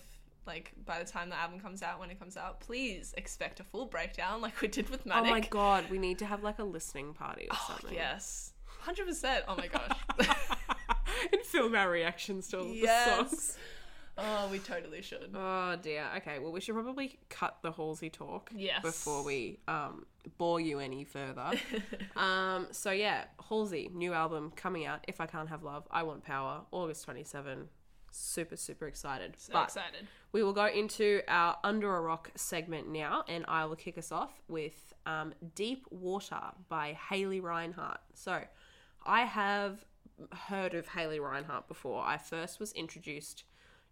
like 0.50 0.72
by 0.84 0.98
the 0.98 1.04
time 1.10 1.28
the 1.30 1.36
album 1.36 1.60
comes 1.60 1.82
out, 1.82 2.00
when 2.00 2.10
it 2.10 2.18
comes 2.18 2.36
out, 2.36 2.60
please 2.60 3.14
expect 3.16 3.60
a 3.60 3.64
full 3.64 3.86
breakdown 3.86 4.40
like 4.40 4.60
we 4.60 4.68
did 4.68 4.88
with 4.90 5.02
Oh 5.10 5.24
my 5.24 5.40
god, 5.40 5.84
we 5.90 5.98
need 5.98 6.18
to 6.18 6.26
have 6.26 6.42
like 6.42 6.58
a 6.58 6.64
listening 6.64 7.14
party 7.14 7.44
or 7.50 7.54
Oh, 7.56 7.64
something. 7.68 7.94
yes, 7.94 8.52
hundred 8.80 9.06
percent. 9.06 9.44
Oh 9.48 9.56
my 9.56 9.66
gosh. 9.76 9.96
and 11.32 11.42
film 11.42 11.74
our 11.74 11.88
reactions 11.90 12.48
to 12.48 12.58
all 12.58 12.64
the 12.64 12.86
songs. 13.06 13.56
Oh, 14.18 14.48
we 14.52 14.58
totally 14.58 15.00
should. 15.02 15.30
Oh 15.34 15.76
dear. 15.80 16.04
Okay, 16.18 16.38
well 16.40 16.52
we 16.52 16.60
should 16.60 16.74
probably 16.74 17.18
cut 17.30 17.58
the 17.62 17.72
Halsey 17.72 18.10
talk 18.10 18.50
Yes. 18.54 18.82
before 18.82 19.22
we 19.24 19.60
um 19.68 20.04
bore 20.36 20.60
you 20.60 20.78
any 20.78 21.04
further. 21.04 21.52
um 22.16 22.66
so 22.72 22.90
yeah, 22.90 23.24
Halsey, 23.48 23.88
new 23.94 24.12
album 24.12 24.52
coming 24.56 24.84
out, 24.84 25.04
If 25.08 25.20
I 25.20 25.26
Can't 25.26 25.48
Have 25.48 25.62
Love, 25.62 25.86
I 25.90 26.02
Want 26.02 26.22
Power, 26.24 26.62
August 26.70 27.04
27. 27.04 27.68
Super 28.10 28.56
super 28.56 28.86
excited. 28.86 29.34
So 29.38 29.52
but 29.52 29.64
excited. 29.64 30.06
We 30.32 30.42
will 30.42 30.52
go 30.52 30.66
into 30.66 31.22
our 31.28 31.56
Under 31.64 31.96
a 31.96 32.00
Rock 32.00 32.30
segment 32.36 32.88
now, 32.88 33.24
and 33.28 33.44
I 33.48 33.64
will 33.64 33.76
kick 33.76 33.98
us 33.98 34.12
off 34.12 34.42
with 34.48 34.92
um, 35.06 35.34
Deep 35.54 35.86
Water 35.90 36.40
by 36.68 36.96
Haley 37.08 37.40
Reinhart. 37.40 38.00
So, 38.14 38.42
I 39.04 39.22
have 39.22 39.84
heard 40.32 40.74
of 40.74 40.88
Haley 40.88 41.18
Reinhart 41.18 41.66
before. 41.66 42.04
I 42.04 42.16
first 42.18 42.60
was 42.60 42.72
introduced 42.72 43.44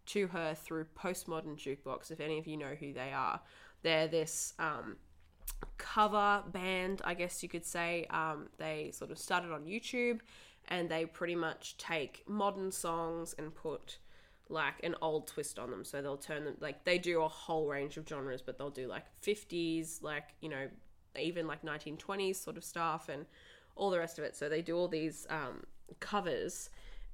to 0.07 0.27
her 0.27 0.55
through 0.55 0.85
Postmodern 0.97 1.57
Jukebox, 1.57 2.11
if 2.11 2.19
any 2.19 2.39
of 2.39 2.47
you 2.47 2.57
know 2.57 2.75
who 2.79 2.93
they 2.93 3.11
are. 3.13 3.41
They're 3.81 4.07
this 4.07 4.53
um, 4.59 4.97
cover 5.77 6.43
band, 6.51 7.01
I 7.03 7.13
guess 7.13 7.43
you 7.43 7.49
could 7.49 7.65
say. 7.65 8.05
Um, 8.09 8.47
they 8.57 8.91
sort 8.93 9.11
of 9.11 9.17
started 9.17 9.51
on 9.51 9.65
YouTube 9.65 10.19
and 10.67 10.89
they 10.89 11.05
pretty 11.05 11.35
much 11.35 11.77
take 11.77 12.23
modern 12.27 12.71
songs 12.71 13.35
and 13.37 13.53
put 13.53 13.97
like 14.49 14.75
an 14.83 14.95
old 15.01 15.27
twist 15.27 15.59
on 15.59 15.69
them. 15.71 15.85
So 15.85 16.01
they'll 16.01 16.17
turn 16.17 16.43
them 16.43 16.55
like 16.59 16.83
they 16.83 16.97
do 16.97 17.21
a 17.21 17.27
whole 17.27 17.67
range 17.67 17.97
of 17.97 18.07
genres, 18.07 18.41
but 18.41 18.57
they'll 18.57 18.69
do 18.69 18.87
like 18.87 19.05
50s, 19.23 20.01
like, 20.01 20.33
you 20.41 20.49
know, 20.49 20.67
even 21.19 21.47
like 21.47 21.63
1920s 21.63 22.35
sort 22.35 22.57
of 22.57 22.63
stuff 22.63 23.09
and 23.09 23.25
all 23.75 23.89
the 23.89 23.99
rest 23.99 24.17
of 24.17 24.25
it. 24.25 24.35
So 24.35 24.49
they 24.49 24.61
do 24.61 24.75
all 24.75 24.87
these 24.87 25.27
um, 25.29 25.63
covers. 25.99 26.69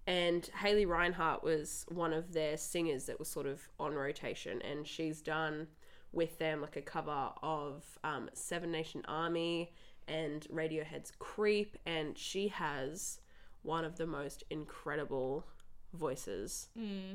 And 0.08 0.46
Haley 0.62 0.86
Reinhart 0.86 1.44
was 1.44 1.86
one 1.90 2.14
of 2.14 2.34
their 2.34 2.58
singers 2.58 3.06
that 3.06 3.20
was 3.20 3.28
sort 3.28 3.48
of 3.48 3.62
on 3.80 3.94
rotation, 3.94 4.62
and 4.62 4.86
she's 4.88 5.20
done 5.22 5.68
with 6.12 6.38
them 6.38 6.62
like 6.62 6.76
a 6.76 6.82
cover 6.82 7.32
of 7.42 7.84
um, 8.04 8.30
Seven 8.34 8.72
Nation 8.72 9.02
Army 9.08 9.74
and 10.08 10.48
Radiohead's 10.54 11.12
Creep, 11.18 11.76
and 11.88 12.16
she 12.18 12.50
has 12.50 13.20
one 13.64 13.84
of 13.84 13.98
the 13.98 14.06
most 14.06 14.44
incredible 14.52 15.44
voices 15.96 16.68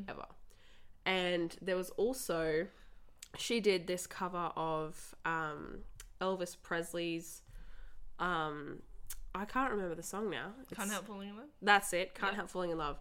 ever. 0.08 0.26
And 1.06 1.56
there 1.62 1.76
was 1.76 1.90
also, 1.90 2.66
she 3.38 3.60
did 3.60 3.86
this 3.86 4.06
cover 4.06 4.50
of 4.56 5.14
um, 5.24 5.78
Elvis 6.20 6.56
Presley's, 6.62 7.42
um, 8.18 8.82
I 9.34 9.44
can't 9.44 9.70
remember 9.70 9.94
the 9.94 10.02
song 10.02 10.28
now. 10.30 10.52
Can't 10.74 10.90
help 10.90 11.06
falling 11.06 11.28
in 11.30 11.36
love. 11.36 11.46
that's 11.62 11.92
it. 11.92 12.14
Can't 12.14 12.32
Yeah. 12.32 12.36
help 12.36 12.50
falling 12.50 12.70
in 12.70 12.78
love. 12.78 12.98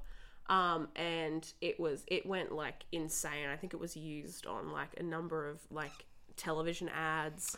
Um, 0.48 0.88
and 0.96 1.52
it 1.62 1.80
was 1.80 2.04
it 2.08 2.26
went 2.26 2.52
like 2.52 2.86
insane. 2.92 3.50
I 3.50 3.56
think 3.56 3.74
it 3.74 3.80
was 3.80 3.96
used 3.96 4.48
on 4.48 4.72
like 4.72 5.00
a 5.00 5.04
number 5.04 5.48
of 5.48 5.60
like 5.70 6.06
television 6.38 6.90
ads 6.90 7.56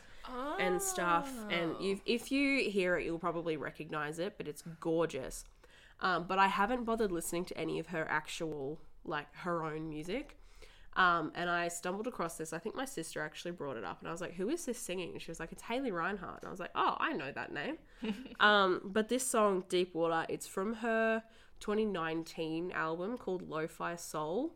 and 0.60 0.82
stuff. 0.82 1.30
And 1.50 1.76
Oh. 1.80 1.96
if 2.06 2.32
you 2.32 2.70
hear 2.70 2.98
it, 2.98 3.06
you'll 3.06 3.20
probably 3.20 3.56
recognize 3.58 4.20
it. 4.20 4.34
But 4.38 4.48
it's 4.48 4.64
gorgeous. 4.80 5.46
Um, 6.02 6.26
but 6.28 6.40
I 6.40 6.48
haven't 6.48 6.84
bothered 6.84 7.12
listening 7.12 7.46
to 7.46 7.58
any 7.58 7.80
of 7.80 7.88
her 7.88 8.08
actual 8.10 8.80
like 9.04 9.28
her 9.38 9.64
own 9.64 9.90
music. 9.90 10.38
Um, 10.98 11.32
and 11.36 11.50
I 11.50 11.70
stumbled 11.70 12.08
across 12.08 12.38
this. 12.38 12.52
I 12.52 12.58
think 12.58 12.76
my 12.76 12.84
sister 12.84 13.22
actually 13.22 13.52
brought 13.52 13.78
it 13.78 13.86
up, 13.86 14.00
and 14.00 14.10
I 14.10 14.12
was 14.12 14.20
like, 14.20 14.34
"Who 14.34 14.50
is 14.50 14.66
this 14.66 14.78
singing?" 14.78 15.14
And 15.14 15.22
she 15.22 15.32
was 15.32 15.40
like, 15.40 15.52
"It's 15.54 15.64
Haley 15.64 15.92
Reinhart." 15.92 16.42
And 16.42 16.48
I 16.48 16.52
was 16.52 16.60
like, 16.60 16.72
"Oh, 16.76 16.98
I 17.00 17.14
know 17.14 17.32
that 17.32 17.54
name." 17.54 17.78
um, 18.40 18.82
but 18.84 19.08
this 19.08 19.26
song, 19.26 19.64
"Deep 19.70 19.96
Water," 19.96 20.26
it's 20.28 20.48
from 20.48 20.76
her 20.76 21.24
2019 21.62 22.72
album 22.74 23.18
called 23.18 23.48
Lo-Fi 23.48 23.96
Soul. 23.96 24.56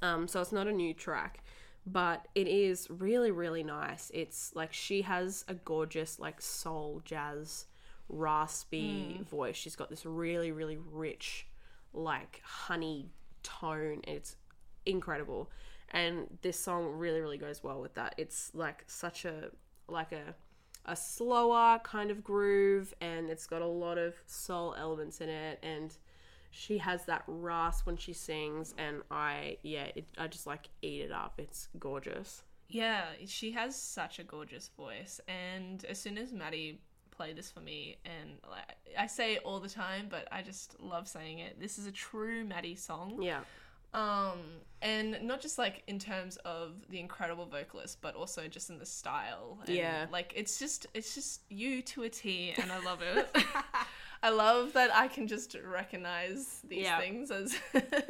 Um, 0.00 0.26
so 0.26 0.40
it's 0.40 0.52
not 0.52 0.66
a 0.66 0.72
new 0.72 0.94
track, 0.94 1.44
but 1.86 2.26
it 2.34 2.48
is 2.48 2.88
really, 2.90 3.30
really 3.30 3.62
nice. 3.62 4.10
It's 4.12 4.52
like 4.56 4.72
she 4.72 5.02
has 5.02 5.44
a 5.46 5.54
gorgeous, 5.54 6.18
like 6.18 6.40
soul 6.40 7.02
jazz, 7.04 7.66
raspy 8.12 9.16
hmm. 9.16 9.22
voice. 9.24 9.56
She's 9.56 9.74
got 9.74 9.90
this 9.90 10.06
really, 10.06 10.52
really 10.52 10.78
rich, 10.92 11.46
like 11.92 12.40
honey 12.44 13.10
tone. 13.42 14.02
It's 14.06 14.36
incredible, 14.86 15.50
and 15.90 16.38
this 16.42 16.58
song 16.58 16.92
really, 16.96 17.20
really 17.20 17.38
goes 17.38 17.64
well 17.64 17.80
with 17.80 17.94
that. 17.94 18.14
It's 18.18 18.52
like 18.54 18.84
such 18.86 19.24
a 19.24 19.50
like 19.88 20.12
a 20.12 20.34
a 20.84 20.94
slower 20.96 21.80
kind 21.82 22.10
of 22.10 22.22
groove, 22.22 22.94
and 23.00 23.30
it's 23.30 23.46
got 23.46 23.62
a 23.62 23.66
lot 23.66 23.98
of 23.98 24.14
soul 24.26 24.74
elements 24.78 25.20
in 25.20 25.28
it, 25.28 25.58
and 25.62 25.96
she 26.52 26.78
has 26.78 27.06
that 27.06 27.24
rasp 27.26 27.86
when 27.86 27.96
she 27.96 28.12
sings 28.12 28.74
and 28.76 29.00
i 29.10 29.56
yeah 29.62 29.86
it, 29.96 30.04
i 30.18 30.26
just 30.26 30.46
like 30.46 30.68
eat 30.82 31.00
it 31.00 31.10
up 31.10 31.32
it's 31.38 31.68
gorgeous 31.78 32.42
Yeah, 32.68 33.04
she 33.26 33.52
has 33.52 33.76
such 33.76 34.18
a 34.18 34.24
gorgeous 34.24 34.70
voice, 34.76 35.20
and 35.28 35.84
as 35.84 35.98
soon 35.98 36.16
as 36.16 36.32
Maddie 36.32 36.80
played 37.12 37.36
this 37.36 37.50
for 37.50 37.60
me, 37.60 37.96
and 38.04 38.38
like, 38.50 38.64
I 38.98 39.06
say 39.06 39.34
it 39.34 39.42
all 39.44 39.60
the 39.60 39.68
time, 39.68 40.06
but 40.10 40.26
I 40.32 40.42
just 40.42 40.80
love 40.80 41.06
saying 41.06 41.38
it. 41.38 41.60
This 41.60 41.78
is 41.78 41.86
a 41.86 41.92
true 41.92 42.44
Maddie 42.44 42.74
song. 42.74 43.22
yeah 43.22 43.40
Um, 43.94 44.38
and 44.80 45.18
not 45.22 45.40
just 45.40 45.58
like 45.58 45.82
in 45.86 45.98
terms 45.98 46.36
of 46.38 46.72
the 46.90 46.98
incredible 46.98 47.46
vocalist, 47.46 47.98
but 48.00 48.14
also 48.16 48.48
just 48.48 48.70
in 48.70 48.78
the 48.78 48.86
style. 48.86 49.58
And, 49.66 49.76
Yeah. 49.76 50.06
like 50.10 50.32
it's 50.34 50.58
just 50.58 50.86
it's 50.94 51.14
just 51.14 51.42
you 51.50 51.82
to 51.82 52.02
a 52.04 52.08
T, 52.08 52.54
and 52.60 52.72
I 52.72 52.78
love 52.82 53.00
it. 53.02 53.28
I 54.24 54.30
love 54.30 54.72
that 54.74 54.94
I 54.94 55.08
can 55.08 55.26
just 55.26 55.56
recognize 55.64 56.60
these 56.66 56.84
Yeah. 56.84 56.98
things 57.00 57.30
as. 57.30 57.54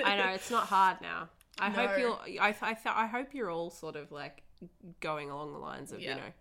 i 0.04 0.16
know 0.16 0.28
it's 0.34 0.50
not 0.50 0.66
hard 0.66 1.00
now 1.00 1.28
i 1.58 1.70
hope 1.70 1.98
you'll 1.98 2.20
I, 2.40 2.48
I, 2.60 2.72
th- 2.74 2.94
I 2.94 3.06
hope 3.06 3.28
you're 3.34 3.50
all 3.50 3.70
sort 3.70 3.96
of 3.96 4.12
like 4.12 4.42
going 5.00 5.30
along 5.30 5.52
the 5.52 5.58
lines 5.58 5.90
of 5.92 6.00
you 6.00 6.10
know 6.14 6.32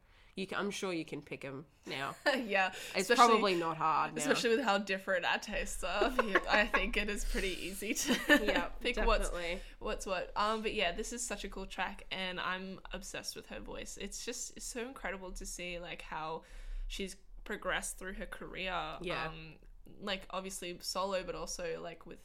you 0.41 0.47
can, 0.47 0.57
i'm 0.57 0.71
sure 0.71 0.91
you 0.91 1.05
can 1.05 1.21
pick 1.21 1.41
them 1.41 1.65
now 1.87 2.15
yeah, 2.45 2.71
it's 2.95 3.09
probably 3.09 3.55
not 3.55 3.77
hard 3.77 4.13
now 4.13 4.21
Especially 4.21 4.55
with 4.55 4.63
how 4.63 4.77
different 4.77 5.25
our 5.25 5.37
tastes 5.37 5.83
are, 5.83 6.13
I 6.49 6.65
think 6.65 6.97
it 6.97 7.09
is 7.09 7.25
pretty 7.25 7.57
easy 7.61 7.93
to 7.93 8.13
yeah 8.45 8.65
pick 8.81 8.95
definitely 8.95 9.61
what's 9.79 10.05
what's 10.05 10.05
what. 10.05 10.31
Um, 10.35 10.61
but 10.61 10.73
yeah, 10.73 10.91
this 10.91 11.13
is 11.13 11.25
such 11.25 11.43
a 11.43 11.49
cool 11.49 11.65
track, 11.65 12.05
and 12.11 12.39
I'm 12.39 12.79
obsessed 12.93 13.35
with 13.35 13.47
her 13.47 13.59
voice. 13.59 13.97
It's 13.99 14.25
just 14.25 14.53
it's 14.55 14.65
so 14.65 14.81
incredible 14.81 15.31
to 15.31 15.45
see 15.45 15.79
like 15.79 16.01
how 16.01 16.43
she's 16.87 17.15
progressed 17.43 17.97
through 17.97 18.13
her 18.13 18.25
career. 18.25 18.73
Yeah. 19.01 19.25
Um, 19.25 19.55
like 20.01 20.23
obviously 20.29 20.77
solo, 20.81 21.23
but 21.25 21.35
also 21.35 21.79
like 21.81 22.05
with 22.05 22.19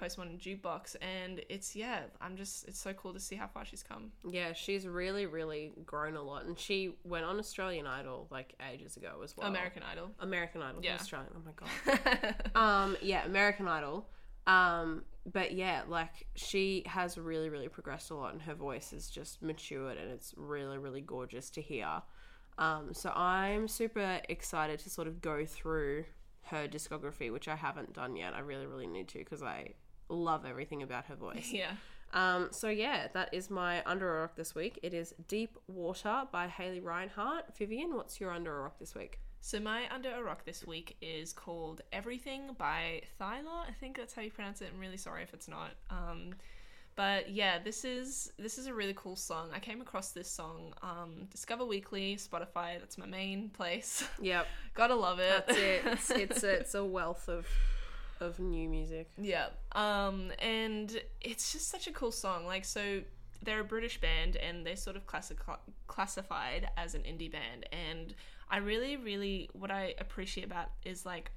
Postmodern 0.00 0.38
Jukebox, 0.40 0.96
and 1.00 1.40
it's 1.48 1.76
yeah, 1.76 2.00
I'm 2.20 2.36
just 2.36 2.66
it's 2.68 2.78
so 2.80 2.92
cool 2.92 3.12
to 3.12 3.20
see 3.20 3.36
how 3.36 3.46
far 3.46 3.64
she's 3.64 3.82
come. 3.82 4.10
yeah 4.28 4.52
she's 4.52 4.86
really 4.86 5.26
really 5.26 5.72
grown 5.86 6.16
a 6.16 6.22
lot 6.22 6.44
and 6.46 6.58
she 6.58 6.94
went 7.04 7.24
on 7.24 7.38
australian 7.38 7.86
idol 7.86 8.26
like 8.30 8.54
ages 8.72 8.96
ago 8.96 9.20
as 9.22 9.36
well 9.36 9.46
American 9.46 9.82
Idol. 9.82 10.10
american 10.20 10.62
idol 10.62 10.80
Yeah. 10.82 10.94
australian 10.94 11.30
oh 11.36 11.42
my 11.44 11.52
god 11.56 12.34
um 12.54 12.96
yeah 13.02 13.24
american 13.24 13.68
idol 13.68 14.08
um 14.46 15.04
but 15.32 15.52
yeah 15.52 15.82
like 15.88 16.26
she 16.34 16.82
has 16.86 17.16
really 17.16 17.48
really 17.48 17.68
progressed 17.68 18.10
a 18.10 18.14
lot 18.14 18.32
and 18.32 18.42
her 18.42 18.54
voice 18.54 18.92
is 18.92 19.08
just 19.08 19.42
matured 19.42 19.96
and 19.96 20.10
it's 20.10 20.34
really 20.36 20.76
really 20.78 21.00
gorgeous 21.00 21.50
to 21.50 21.60
hear 21.62 22.02
um 22.58 22.92
so 22.92 23.10
i'm 23.10 23.66
super 23.68 24.20
excited 24.28 24.78
to 24.80 24.90
sort 24.90 25.06
of 25.08 25.20
go 25.22 25.44
through 25.46 26.04
her 26.42 26.68
discography 26.68 27.32
which 27.32 27.48
i 27.48 27.56
haven't 27.56 27.92
done 27.94 28.16
yet 28.16 28.34
i 28.34 28.40
really 28.40 28.66
really 28.66 28.86
need 28.86 29.08
to 29.08 29.18
because 29.18 29.42
i 29.42 29.68
love 30.08 30.44
everything 30.44 30.82
about 30.82 31.06
her 31.06 31.14
voice 31.14 31.50
yeah. 31.52 31.72
um, 32.12 32.48
so 32.50 32.68
yeah, 32.68 33.08
that 33.14 33.32
is 33.32 33.50
my 33.50 33.82
under 33.84 34.18
a 34.18 34.20
rock 34.22 34.36
this 34.36 34.54
week. 34.54 34.78
It 34.82 34.94
is 34.94 35.14
Deep 35.26 35.58
Water 35.66 36.24
by 36.30 36.46
Haley 36.46 36.80
Reinhart. 36.80 37.56
Vivian, 37.56 37.94
what's 37.94 38.20
your 38.20 38.30
under 38.30 38.56
a 38.56 38.62
rock 38.62 38.78
this 38.78 38.94
week? 38.94 39.18
So 39.40 39.60
my 39.60 39.82
under 39.92 40.10
a 40.10 40.22
rock 40.22 40.44
this 40.46 40.66
week 40.66 40.96
is 41.02 41.32
called 41.32 41.82
Everything 41.92 42.54
by 42.56 43.02
Thyla. 43.20 43.68
I 43.68 43.72
think 43.78 43.96
that's 43.96 44.14
how 44.14 44.22
you 44.22 44.30
pronounce 44.30 44.62
it. 44.62 44.70
I'm 44.72 44.80
really 44.80 44.96
sorry 44.96 45.22
if 45.22 45.34
it's 45.34 45.48
not. 45.48 45.72
Um, 45.90 46.34
but 46.96 47.30
yeah, 47.30 47.58
this 47.58 47.84
is 47.84 48.32
this 48.38 48.56
is 48.56 48.68
a 48.68 48.74
really 48.74 48.94
cool 48.94 49.16
song. 49.16 49.50
I 49.52 49.58
came 49.58 49.80
across 49.80 50.12
this 50.12 50.30
song 50.30 50.72
um, 50.82 51.26
Discover 51.30 51.66
Weekly, 51.66 52.16
Spotify. 52.16 52.78
That's 52.78 52.96
my 52.96 53.06
main 53.06 53.50
place. 53.50 54.04
Yep, 54.22 54.46
Gotta 54.74 54.94
love 54.94 55.18
it. 55.18 55.44
that's 55.46 55.58
it. 55.58 55.82
It's 55.84 56.10
it's 56.10 56.42
a, 56.44 56.50
it's 56.60 56.74
a 56.74 56.84
wealth 56.84 57.28
of 57.28 57.46
of 58.24 58.40
new 58.40 58.68
music. 58.68 59.10
Yeah. 59.16 59.48
Um, 59.72 60.32
and 60.40 61.00
it's 61.20 61.52
just 61.52 61.68
such 61.68 61.86
a 61.86 61.92
cool 61.92 62.12
song. 62.12 62.46
Like, 62.46 62.64
so 62.64 63.02
they're 63.42 63.60
a 63.60 63.64
British 63.64 64.00
band 64.00 64.36
and 64.36 64.66
they're 64.66 64.76
sort 64.76 64.96
of 64.96 65.06
classic- 65.06 65.38
classified 65.86 66.68
as 66.76 66.94
an 66.94 67.02
indie 67.02 67.30
band. 67.30 67.68
And 67.72 68.14
I 68.50 68.58
really, 68.58 68.96
really, 68.96 69.50
what 69.52 69.70
I 69.70 69.94
appreciate 69.98 70.44
about 70.44 70.70
is 70.84 71.06
like, 71.06 71.30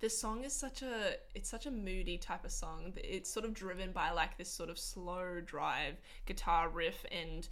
this 0.00 0.18
song 0.18 0.44
is 0.44 0.52
such 0.52 0.82
a 0.82 1.14
it's 1.34 1.48
such 1.48 1.66
a 1.66 1.70
moody 1.70 2.18
type 2.18 2.44
of 2.44 2.50
song 2.50 2.92
it's 2.96 3.30
sort 3.30 3.44
of 3.44 3.54
driven 3.54 3.92
by 3.92 4.10
like 4.10 4.36
this 4.36 4.50
sort 4.50 4.68
of 4.68 4.78
slow 4.78 5.40
drive 5.44 5.94
guitar 6.26 6.68
riff 6.68 7.04
and 7.10 7.48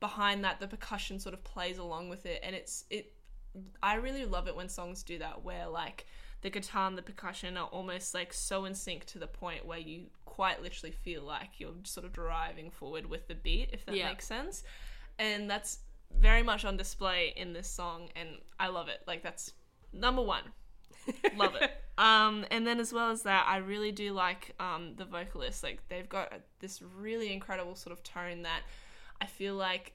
behind 0.00 0.44
that 0.44 0.60
the 0.60 0.68
percussion 0.68 1.18
sort 1.18 1.34
of 1.34 1.42
plays 1.44 1.78
along 1.78 2.08
with 2.08 2.24
it 2.26 2.40
and 2.42 2.54
it's 2.54 2.84
it 2.90 3.12
i 3.82 3.94
really 3.94 4.24
love 4.24 4.46
it 4.46 4.54
when 4.54 4.68
songs 4.68 5.02
do 5.02 5.18
that 5.18 5.42
where 5.44 5.66
like 5.66 6.06
the 6.42 6.50
guitar 6.50 6.86
and 6.86 6.96
the 6.96 7.02
percussion 7.02 7.56
are 7.56 7.66
almost 7.66 8.14
like 8.14 8.32
so 8.32 8.64
in 8.64 8.74
sync 8.74 9.04
to 9.06 9.18
the 9.18 9.26
point 9.26 9.66
where 9.66 9.78
you 9.78 10.06
quite 10.24 10.62
literally 10.62 10.92
feel 10.92 11.22
like 11.22 11.58
you're 11.58 11.72
sort 11.82 12.06
of 12.06 12.12
driving 12.12 12.70
forward 12.70 13.06
with 13.06 13.26
the 13.28 13.34
beat 13.34 13.70
if 13.72 13.84
that 13.86 13.94
Yeah. 13.96 14.08
makes 14.08 14.26
sense. 14.26 14.62
And 15.18 15.50
that's 15.50 15.80
very 16.16 16.42
much 16.42 16.64
on 16.64 16.76
display 16.76 17.34
in 17.36 17.52
this 17.52 17.68
song 17.68 18.08
and 18.16 18.28
i 18.58 18.68
love 18.68 18.88
it. 18.88 19.00
Like 19.06 19.22
that's 19.22 19.52
number 19.92 20.22
one. 20.22 20.44
Love 21.36 21.54
it. 21.54 21.70
Um 21.96 22.44
and 22.50 22.66
then 22.66 22.78
as 22.80 22.92
well 22.92 23.10
as 23.10 23.22
that 23.22 23.46
i 23.48 23.56
really 23.56 23.90
do 23.92 24.12
like 24.12 24.54
um 24.60 24.92
the 24.96 25.04
vocalists 25.04 25.62
like 25.62 25.80
they've 25.88 26.08
got 26.08 26.32
this 26.60 26.82
really 26.82 27.32
incredible 27.32 27.74
sort 27.74 27.92
of 27.92 28.02
tone 28.04 28.42
that 28.42 28.60
i 29.20 29.26
feel 29.26 29.54
like 29.54 29.94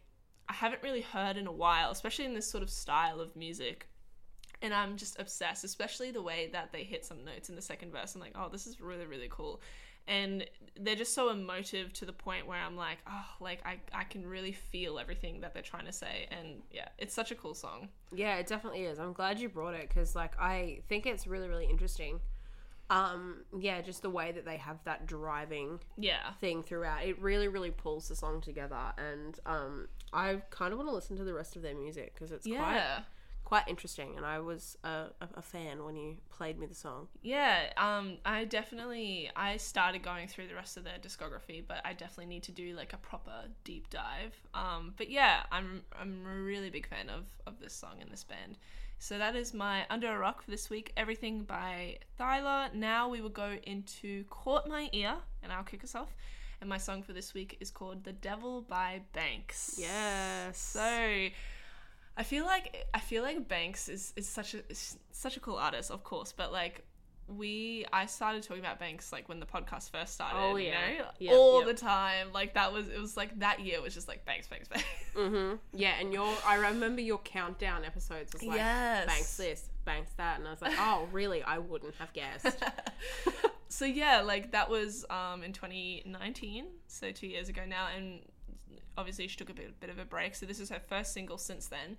i 0.49 0.53
haven't 0.53 0.81
really 0.83 1.01
heard 1.01 1.37
in 1.37 1.47
a 1.47 1.51
while 1.51 1.91
especially 1.91 2.25
in 2.25 2.33
this 2.33 2.49
sort 2.49 2.61
of 2.63 2.69
style 2.69 3.21
of 3.21 3.35
music 3.35 3.87
and 4.63 4.73
i'm 4.73 4.97
just 4.97 5.19
obsessed 5.19 5.63
especially 5.63 6.09
the 6.09 6.21
way 6.21 6.49
that 6.51 6.71
they 6.71 6.83
hit 6.83 7.05
some 7.05 7.23
notes 7.23 7.49
in 7.49 7.55
the 7.55 7.61
second 7.61 7.91
verse 7.91 8.15
i'm 8.15 8.21
like 8.21 8.33
oh 8.35 8.49
this 8.51 8.65
is 8.65 8.81
really 8.81 9.05
really 9.05 9.27
cool 9.29 9.61
and 10.07 10.45
they're 10.79 10.95
just 10.95 11.13
so 11.13 11.29
emotive 11.29 11.93
to 11.93 12.05
the 12.05 12.13
point 12.13 12.45
where 12.45 12.59
I'm 12.59 12.75
like, 12.75 12.97
oh, 13.07 13.25
like 13.39 13.65
I, 13.65 13.77
I 13.93 14.03
can 14.03 14.27
really 14.27 14.51
feel 14.51 14.99
everything 14.99 15.41
that 15.41 15.53
they're 15.53 15.63
trying 15.63 15.85
to 15.85 15.93
say, 15.93 16.27
and 16.29 16.61
yeah, 16.71 16.89
it's 16.97 17.13
such 17.13 17.31
a 17.31 17.35
cool 17.35 17.53
song. 17.53 17.89
Yeah, 18.13 18.35
it 18.35 18.47
definitely 18.47 18.81
is. 18.81 18.99
I'm 18.99 19.13
glad 19.13 19.39
you 19.39 19.47
brought 19.49 19.75
it 19.75 19.87
because, 19.87 20.15
like, 20.15 20.33
I 20.39 20.79
think 20.89 21.05
it's 21.05 21.25
really, 21.25 21.47
really 21.47 21.67
interesting. 21.67 22.19
Um, 22.89 23.45
yeah, 23.57 23.81
just 23.81 24.01
the 24.01 24.09
way 24.09 24.33
that 24.33 24.45
they 24.45 24.57
have 24.57 24.83
that 24.83 25.05
driving 25.05 25.79
Yeah, 25.97 26.33
thing 26.41 26.63
throughout. 26.63 27.05
It 27.05 27.19
really, 27.21 27.47
really 27.47 27.71
pulls 27.71 28.09
the 28.09 28.15
song 28.15 28.41
together, 28.41 28.93
and 28.97 29.39
um, 29.45 29.87
I 30.11 30.41
kind 30.49 30.73
of 30.73 30.79
want 30.79 30.89
to 30.89 30.95
listen 30.95 31.15
to 31.17 31.23
the 31.23 31.33
rest 31.33 31.55
of 31.55 31.61
their 31.61 31.75
music 31.75 32.13
because 32.13 32.31
it's 32.31 32.45
yeah, 32.45 32.57
quite 32.57 33.03
interesting. 33.67 34.13
And 34.17 34.25
I 34.25 34.39
was 34.39 34.77
a, 34.83 35.07
a, 35.21 35.27
a 35.35 35.41
fan 35.41 35.83
when 35.83 35.95
you 35.95 36.17
played 36.29 36.57
me 36.57 36.65
the 36.65 36.75
song. 36.75 37.07
yeah. 37.21 37.71
Um, 37.77 38.17
I 38.25 38.45
definitely 38.45 39.29
I 39.35 39.57
started 39.57 40.03
going 40.03 40.27
through 40.27 40.47
the 40.47 40.55
rest 40.55 40.77
of 40.77 40.83
their 40.83 40.97
discography, 41.01 41.63
but 41.67 41.81
I 41.85 41.93
definitely 41.93 42.27
need 42.27 42.43
to 42.43 42.51
do 42.51 42.75
like 42.75 42.93
a 42.93 42.97
proper 42.97 43.45
deep 43.63 43.89
dive. 43.89 44.33
Um, 44.53 44.93
but 44.97 45.09
yeah, 45.09 45.43
I'm 45.51 45.83
I'm 45.99 46.25
a 46.25 46.41
really 46.41 46.69
big 46.69 46.87
fan 46.87 47.09
of 47.09 47.25
of 47.45 47.59
this 47.59 47.73
song 47.73 47.95
and 48.01 48.11
this 48.11 48.23
band. 48.23 48.57
So 48.99 49.17
that 49.17 49.35
is 49.35 49.53
my 49.53 49.85
Under 49.89 50.13
a 50.15 50.17
Rock 50.17 50.41
for 50.43 50.51
this 50.51 50.69
week. 50.69 50.93
Everything 50.95 51.43
by 51.43 51.97
Thyla. 52.17 52.73
Now 52.73 53.09
we 53.09 53.19
will 53.19 53.29
go 53.29 53.57
into 53.63 54.23
Caught 54.29 54.67
My 54.69 54.89
Ear, 54.93 55.15
and 55.41 55.51
I'll 55.51 55.63
kick 55.63 55.83
us 55.83 55.93
off. 55.93 56.15
And 56.61 56.69
my 56.69 56.77
song 56.77 57.03
for 57.03 57.11
this 57.11 57.33
week 57.33 57.57
is 57.59 57.69
called 57.69 58.05
The 58.05 58.13
Devil 58.13 58.61
by 58.61 59.01
Banks. 59.11 59.75
Yes. 59.77 60.57
So 60.57 61.27
I 62.15 62.23
feel 62.23 62.45
like 62.45 62.85
I 62.93 62.99
feel 62.99 63.23
like 63.23 63.47
Banks 63.47 63.89
is, 63.89 64.13
is 64.15 64.27
such 64.27 64.53
a 64.53 64.59
is 64.69 64.97
such 65.11 65.37
a 65.37 65.39
cool 65.39 65.55
artist, 65.57 65.89
of 65.91 66.03
course, 66.03 66.31
but 66.31 66.51
like 66.51 66.83
we 67.27 67.85
I 67.93 68.05
started 68.05 68.43
talking 68.43 68.61
about 68.61 68.79
Banks 68.79 69.11
like 69.11 69.29
when 69.29 69.39
the 69.39 69.45
podcast 69.45 69.91
first 69.91 70.13
started. 70.13 70.37
Oh, 70.37 70.55
you 70.55 70.67
yeah. 70.67 70.73
know? 70.73 71.05
Yep, 71.19 71.33
all 71.33 71.59
yep. 71.59 71.67
the 71.67 71.73
time. 71.73 72.27
Like 72.33 72.53
that 72.53 72.71
was 72.73 72.89
it 72.89 72.99
was 72.99 73.17
like 73.17 73.39
that 73.39 73.61
year 73.61 73.81
was 73.81 73.93
just 73.93 74.07
like 74.07 74.25
Banks, 74.25 74.47
Banks, 74.47 74.67
Banks. 74.67 74.85
Mm-hmm. 75.15 75.55
Yeah, 75.73 75.93
and 75.99 76.13
your 76.13 76.31
I 76.45 76.55
remember 76.55 77.01
your 77.01 77.19
countdown 77.19 77.83
episodes 77.83 78.33
was 78.33 78.43
like 78.43 78.57
Yes. 78.57 79.07
banks 79.07 79.37
this, 79.37 79.69
banks 79.85 80.11
that, 80.17 80.39
and 80.39 80.47
I 80.47 80.51
was 80.51 80.61
like, 80.61 80.73
oh, 80.77 81.07
really? 81.11 81.41
I 81.41 81.57
wouldn't 81.57 81.95
have 81.95 82.13
guessed. 82.13 82.63
so 83.69 83.85
yeah, 83.85 84.21
like 84.21 84.51
that 84.51 84.69
was 84.69 85.05
um 85.09 85.43
in 85.43 85.53
2019, 85.53 86.65
so 86.87 87.11
two 87.11 87.27
years 87.27 87.49
ago 87.49 87.63
now, 87.67 87.87
and 87.95 88.19
obviously 88.97 89.27
she 89.27 89.37
took 89.37 89.49
a 89.49 89.53
bit, 89.53 89.79
bit 89.79 89.89
of 89.89 89.99
a 89.99 90.05
break. 90.05 90.35
So 90.35 90.45
this 90.45 90.59
is 90.59 90.69
her 90.69 90.79
first 90.79 91.13
single 91.13 91.37
since 91.37 91.67
then, 91.67 91.97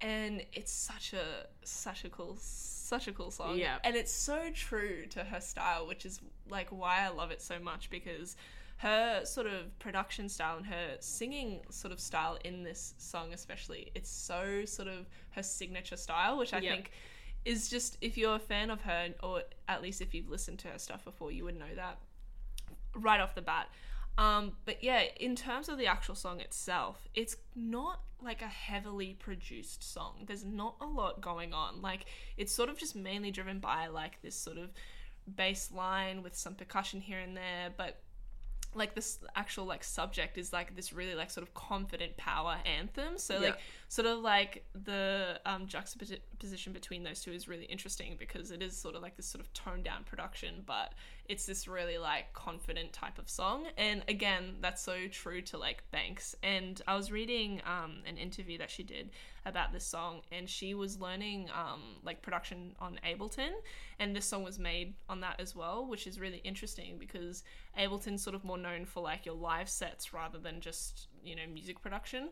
and 0.00 0.44
it's 0.52 0.72
such 0.72 1.12
a 1.12 1.46
such 1.64 2.04
a 2.04 2.08
cool 2.08 2.36
such 2.40 3.08
a 3.08 3.12
cool 3.12 3.30
song. 3.30 3.56
Yeah. 3.58 3.78
and 3.84 3.96
it's 3.96 4.12
so 4.12 4.50
true 4.54 5.06
to 5.10 5.24
her 5.24 5.40
style, 5.40 5.86
which 5.86 6.04
is 6.04 6.20
like 6.48 6.68
why 6.70 7.00
I 7.04 7.08
love 7.08 7.30
it 7.30 7.40
so 7.42 7.58
much 7.58 7.90
because 7.90 8.36
her 8.78 9.24
sort 9.24 9.46
of 9.46 9.78
production 9.78 10.28
style 10.28 10.56
and 10.56 10.66
her 10.66 10.96
singing 11.00 11.60
sort 11.70 11.92
of 11.92 12.00
style 12.00 12.36
in 12.44 12.64
this 12.64 12.92
song 12.98 13.32
especially 13.32 13.92
it's 13.94 14.10
so 14.10 14.64
sort 14.64 14.88
of 14.88 15.06
her 15.30 15.44
signature 15.44 15.96
style 15.96 16.36
which 16.36 16.52
i 16.52 16.58
Yeah. 16.58 16.72
think 16.72 16.90
is 17.44 17.70
just 17.70 17.96
if 18.00 18.18
you're 18.18 18.34
a 18.34 18.38
fan 18.40 18.70
of 18.70 18.80
her 18.82 19.14
or 19.22 19.42
at 19.68 19.80
least 19.80 20.00
if 20.00 20.12
you've 20.12 20.28
listened 20.28 20.58
to 20.58 20.68
her 20.68 20.78
stuff 20.80 21.04
before 21.04 21.30
you 21.30 21.44
would 21.44 21.56
know 21.56 21.72
that 21.76 21.98
right 22.96 23.20
off 23.20 23.36
the 23.36 23.42
bat 23.42 23.68
um, 24.16 24.52
but 24.64 24.82
yeah 24.82 25.02
in 25.18 25.34
terms 25.34 25.68
of 25.68 25.78
the 25.78 25.86
actual 25.86 26.14
song 26.14 26.40
itself 26.40 27.08
it's 27.14 27.36
not 27.54 28.00
like 28.24 28.42
a 28.42 28.46
heavily 28.46 29.14
produced 29.18 29.92
song. 29.92 30.24
There's 30.26 30.44
not 30.44 30.76
a 30.80 30.86
lot 30.86 31.20
going 31.20 31.52
on. 31.52 31.82
Like 31.82 32.06
it's 32.36 32.52
sort 32.52 32.68
of 32.68 32.78
just 32.78 32.96
mainly 32.96 33.30
driven 33.30 33.58
by 33.60 33.88
like 33.88 34.20
this 34.22 34.34
sort 34.34 34.58
of 34.58 34.70
bass 35.36 35.70
line 35.72 36.22
with 36.22 36.34
some 36.34 36.54
percussion 36.54 37.00
here 37.00 37.18
and 37.18 37.34
there 37.34 37.70
but 37.76 38.00
like 38.74 38.94
this 38.94 39.20
actual 39.36 39.64
like 39.64 39.82
subject 39.84 40.36
is 40.36 40.52
like 40.52 40.74
this 40.76 40.92
really 40.92 41.14
like 41.14 41.30
sort 41.30 41.46
of 41.46 41.54
confident 41.54 42.16
power 42.16 42.56
anthem. 42.66 43.18
So 43.18 43.40
Yeah. 43.40 43.54
Sort 43.88 44.06
of 44.06 44.20
like 44.20 44.64
the 44.84 45.40
um, 45.46 45.66
juxtaposition 45.66 46.72
between 46.72 47.02
those 47.02 47.20
two 47.20 47.32
is 47.32 47.48
really 47.48 47.64
interesting 47.64 48.16
because 48.18 48.50
it 48.50 48.62
is 48.62 48.76
sort 48.76 48.94
of 48.94 49.02
like 49.02 49.16
this 49.16 49.26
sort 49.26 49.44
of 49.44 49.52
toned 49.52 49.84
down 49.84 50.04
production 50.04 50.62
but 50.66 50.94
it's 51.26 51.46
this 51.46 51.66
really 51.66 51.98
like 51.98 52.32
confident 52.32 52.92
type 52.92 53.18
of 53.18 53.28
song. 53.28 53.66
And 53.76 54.02
again 54.08 54.56
that's 54.60 54.82
so 54.82 55.08
true 55.10 55.40
to 55.42 55.58
like 55.58 55.82
banks. 55.90 56.34
And 56.42 56.80
i 56.86 56.96
was 56.96 57.10
reading 57.12 57.62
um, 57.66 58.02
an 58.06 58.16
interview 58.16 58.58
that 58.58 58.70
she 58.70 58.82
did 58.82 59.10
about 59.46 59.72
this 59.72 59.84
song 59.84 60.22
and 60.32 60.48
she 60.48 60.74
was 60.74 61.00
learning 61.00 61.48
um, 61.54 61.80
like 62.02 62.22
production 62.22 62.74
on 62.80 62.98
ableton 63.06 63.50
and 63.98 64.16
this 64.16 64.24
song 64.24 64.42
was 64.42 64.58
made 64.58 64.94
on 65.08 65.20
that 65.20 65.38
as 65.38 65.54
well 65.54 65.86
which 65.86 66.06
is 66.06 66.18
really 66.18 66.38
interesting 66.38 66.96
because 66.98 67.42
ableton's 67.78 68.22
sort 68.22 68.34
of 68.34 68.44
more 68.44 68.56
known 68.56 68.84
for 68.84 69.02
like 69.02 69.26
your 69.26 69.34
live 69.34 69.68
sets 69.68 70.14
rather 70.14 70.38
than 70.38 70.60
just 70.60 71.08
you 71.22 71.36
know 71.36 71.42
music 71.52 71.80
production 71.82 72.30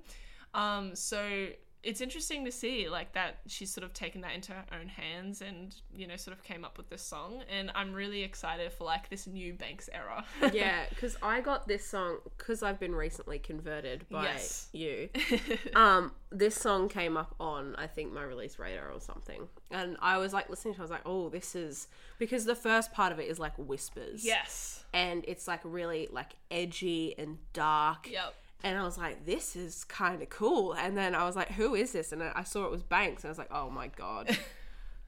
um, 0.54 0.94
so 0.94 1.48
it's 1.82 2.00
interesting 2.00 2.44
to 2.44 2.52
see 2.52 2.88
like 2.88 3.12
that 3.14 3.38
she's 3.48 3.68
sort 3.72 3.82
of 3.82 3.92
taken 3.92 4.20
that 4.20 4.32
into 4.34 4.52
her 4.52 4.64
own 4.80 4.86
hands 4.86 5.42
and 5.42 5.74
you 5.92 6.06
know 6.06 6.14
sort 6.14 6.36
of 6.36 6.44
came 6.44 6.64
up 6.64 6.78
with 6.78 6.88
this 6.90 7.02
song 7.02 7.42
and 7.50 7.72
i'm 7.74 7.92
really 7.92 8.22
excited 8.22 8.70
for 8.72 8.84
like 8.84 9.10
this 9.10 9.26
new 9.26 9.52
banks 9.52 9.90
era 9.92 10.24
yeah, 10.52 10.84
because 10.90 11.16
I 11.20 11.40
got 11.40 11.66
this 11.66 11.84
song 11.84 12.18
because 12.38 12.62
I've 12.62 12.78
been 12.78 12.94
recently 12.94 13.40
converted 13.40 14.06
by 14.08 14.24
Yes. 14.24 14.68
you. 14.72 15.08
Um, 15.74 16.12
this 16.30 16.54
song 16.54 16.88
came 16.88 17.16
up 17.16 17.34
on 17.40 17.74
I 17.76 17.86
think 17.88 18.12
my 18.12 18.22
release 18.22 18.58
radar 18.58 18.90
or 18.90 19.00
something, 19.00 19.48
and 19.70 19.96
I 20.00 20.18
was 20.18 20.32
like 20.32 20.48
listening 20.50 20.74
to. 20.74 20.78
it, 20.78 20.82
I 20.82 20.84
was 20.84 20.90
like, 20.90 21.02
oh, 21.06 21.28
this 21.30 21.54
is 21.54 21.88
because 22.18 22.44
the 22.44 22.54
first 22.54 22.92
part 22.92 23.12
of 23.12 23.18
it 23.18 23.24
is 23.28 23.38
like 23.38 23.54
whispers. 23.58 24.24
yes 24.24 24.84
and 24.94 25.24
it's 25.26 25.48
like 25.48 25.60
really 25.64 26.08
like 26.12 26.36
edgy 26.50 27.14
and 27.18 27.38
dark. 27.52 28.08
yep 28.10 28.34
And 28.64 28.78
I 28.78 28.82
was 28.84 28.96
like, 28.96 29.26
this 29.26 29.56
is 29.56 29.84
kind 29.84 30.22
of 30.22 30.28
cool. 30.30 30.72
And 30.74 30.96
then 30.96 31.14
I 31.14 31.24
was 31.24 31.34
like, 31.36 31.50
who 31.52 31.74
is 31.74 31.92
this? 31.92 32.12
And 32.12 32.22
I 32.22 32.44
saw 32.44 32.64
it 32.64 32.70
was 32.70 32.82
Banks, 32.82 33.24
and 33.24 33.28
I 33.28 33.32
was 33.32 33.38
like, 33.38 33.52
oh 33.52 33.70
my 33.70 33.88
god. 33.88 34.36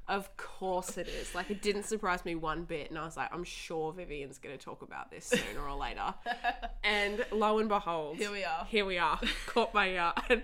Of 0.07 0.37
course 0.37 0.99
it 0.99 1.09
is. 1.09 1.35
Like 1.35 1.51
it 1.51 1.63
didn't 1.63 1.85
surprise 1.85 2.27
me 2.27 2.35
one 2.35 2.65
bit, 2.65 2.91
and 2.91 2.99
I 2.99 3.07
was 3.07 3.17
like, 3.17 3.33
I'm 3.33 3.43
sure 3.43 3.91
Vivian's 3.91 4.37
going 4.37 4.55
to 4.55 4.63
talk 4.63 4.83
about 4.83 5.11
this 5.11 5.25
sooner 5.25 5.67
or 5.67 5.75
later. 5.77 6.13
and 6.85 7.25
lo 7.33 7.59
and 7.59 7.71
behold, 7.71 8.19
here 8.19 8.31
we 8.31 8.45
are 8.45 8.67
here 8.67 8.85
we 8.85 8.99
are. 8.99 9.19
Caught 9.47 9.73
my 9.73 9.89
ear. 9.89 10.13
And 10.29 10.43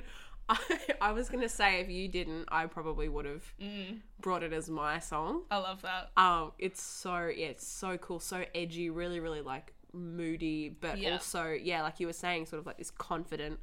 I, 0.48 0.58
I 1.02 1.12
was 1.12 1.28
going 1.28 1.42
to 1.42 1.48
say, 1.50 1.80
if 1.82 1.90
you 1.90 2.08
didn't, 2.08 2.46
I 2.48 2.64
probably 2.68 3.10
would 3.10 3.26
have 3.26 3.44
Mm. 3.60 3.98
brought 4.18 4.42
it 4.42 4.54
as 4.54 4.70
my 4.70 4.98
song. 4.98 5.42
i 5.50 5.58
love 5.58 5.82
that 5.82 6.10
Um, 6.16 6.52
it's 6.58 6.82
so 6.82 7.26
yeah, 7.26 7.48
it's 7.48 7.66
so 7.66 7.98
cool, 7.98 8.18
so 8.18 8.46
edgy, 8.54 8.88
really, 8.88 9.20
really 9.20 9.42
like 9.42 9.74
moody, 9.92 10.68
but 10.68 10.98
Yeah. 10.98 11.12
also 11.12 11.50
yeah, 11.52 11.82
like 11.82 12.00
you 12.00 12.06
were 12.06 12.12
saying, 12.12 12.46
sort 12.46 12.60
of 12.60 12.66
like 12.66 12.78
this 12.78 12.90
confident, 12.90 13.60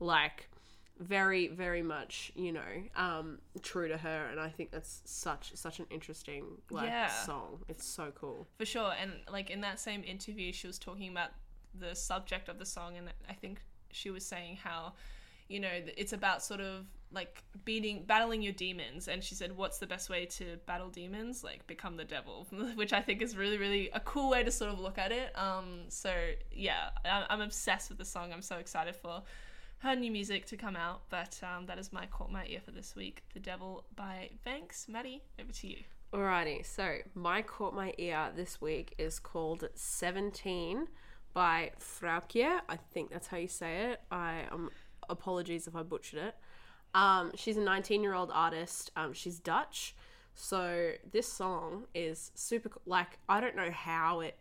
like 0.00 0.48
very, 0.98 1.46
very 1.46 1.82
much, 1.82 2.32
you 2.34 2.50
know, 2.52 2.82
um, 2.96 3.38
true 3.62 3.86
to 3.88 3.96
her, 3.96 4.26
and 4.30 4.40
I 4.40 4.48
think 4.48 4.70
that's 4.72 5.00
such 5.04 5.54
such 5.54 5.78
an 5.78 5.86
interesting 5.90 6.60
like 6.70 6.88
Yeah. 6.90 7.08
song. 7.08 7.64
It's 7.68 7.84
so 7.86 8.10
cool. 8.14 8.46
for 8.58 8.64
sure 8.66 8.92
and 9.00 9.12
like 9.30 9.50
in 9.50 9.60
that 9.60 9.78
same 9.78 10.02
interview 10.04 10.52
she 10.52 10.66
was 10.66 10.78
talking 10.78 11.10
about 11.10 11.30
the 11.74 11.94
subject 11.94 12.48
of 12.48 12.58
the 12.58 12.64
song 12.66 12.96
and 12.96 13.12
i 13.28 13.32
think 13.34 13.60
she 13.92 14.10
was 14.10 14.24
saying 14.26 14.56
how 14.56 14.94
you 15.48 15.60
know 15.60 15.70
it's 15.96 16.12
about 16.14 16.42
sort 16.42 16.60
of 16.60 16.86
like 17.12 17.42
beating 17.64 18.04
battling 18.06 18.42
your 18.42 18.52
demons. 18.52 19.08
And 19.08 19.22
she 19.24 19.34
said 19.34 19.56
what's 19.56 19.78
the 19.78 19.86
best 19.86 20.10
way 20.10 20.26
to 20.26 20.58
battle 20.66 20.88
demons? 20.90 21.42
Like 21.42 21.66
become 21.66 21.96
the 21.96 22.04
devil 22.04 22.46
which 22.74 22.92
i 22.92 23.00
think 23.00 23.22
is 23.22 23.36
really 23.36 23.56
really 23.58 23.90
a 23.94 24.00
cool 24.00 24.30
way 24.30 24.42
to 24.44 24.50
sort 24.50 24.70
of 24.72 24.78
look 24.78 24.98
at 24.98 25.12
it. 25.12 25.36
Um 25.38 25.84
so 25.88 26.12
yeah 26.52 26.90
I- 27.04 27.26
i'm 27.30 27.40
obsessed 27.40 27.88
with 27.88 27.98
the 27.98 28.04
song. 28.04 28.32
I'm 28.32 28.42
so 28.42 28.56
excited 28.56 28.94
for 28.96 29.22
her 29.78 29.94
new 29.94 30.10
music 30.10 30.44
to 30.46 30.56
come 30.56 30.76
out. 30.76 31.02
But 31.08 31.40
um, 31.42 31.66
that 31.66 31.78
is 31.78 31.92
my 31.92 32.06
caught 32.06 32.32
my 32.32 32.44
ear 32.46 32.60
for 32.64 32.72
this 32.72 32.96
week. 32.96 33.22
The 33.32 33.40
devil 33.40 33.84
by 33.94 34.30
Banks. 34.44 34.86
Maddie 34.88 35.22
over 35.40 35.52
to 35.52 35.66
you. 35.68 35.76
Alrighty, 36.12 36.64
so 36.66 36.96
my 37.14 37.42
caught 37.42 37.74
my 37.74 37.92
ear 37.98 38.30
this 38.34 38.60
week 38.60 38.94
is 38.98 39.18
called 39.18 39.68
Seventeen 39.74 40.88
by 41.34 41.70
Froukje. 41.78 42.60
I 42.68 42.76
think 42.92 43.10
that's 43.10 43.26
how 43.28 43.36
you 43.36 43.46
say 43.48 43.92
it. 43.92 44.00
I 44.10 44.44
um 44.50 44.70
apologies 45.08 45.66
if 45.66 45.76
I 45.76 45.82
butchered 45.82 46.20
it. 46.20 46.34
Um, 46.94 47.32
she's 47.34 47.56
a 47.56 47.60
19 47.60 48.02
year 48.02 48.14
old 48.14 48.30
artist. 48.32 48.90
Um, 48.96 49.12
she's 49.12 49.38
Dutch. 49.38 49.94
So 50.34 50.92
this 51.10 51.30
song 51.30 51.84
is 51.94 52.30
super. 52.34 52.70
Like 52.86 53.18
I 53.28 53.40
don't 53.40 53.56
know 53.56 53.70
how 53.70 54.20
it 54.20 54.36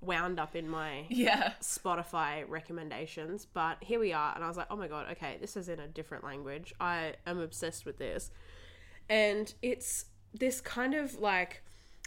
wound 0.00 0.38
up 0.38 0.54
in 0.54 0.68
my 0.68 1.04
yeah 1.08 1.52
Spotify 1.60 2.44
recommendations, 2.48 3.46
but 3.52 3.78
here 3.80 3.98
we 3.98 4.12
are. 4.12 4.34
And 4.34 4.44
I 4.44 4.48
was 4.48 4.56
like, 4.56 4.68
oh 4.70 4.76
my 4.76 4.88
god, 4.88 5.06
okay, 5.12 5.38
this 5.40 5.56
is 5.56 5.68
in 5.68 5.80
a 5.80 5.88
different 5.88 6.24
language. 6.24 6.74
I 6.80 7.14
am 7.26 7.38
obsessed 7.38 7.84
with 7.84 7.98
this. 7.98 8.30
And 9.08 9.52
it's 9.62 10.06
this 10.34 10.60
kind 10.60 10.94
of 10.94 11.18
like 11.18 11.62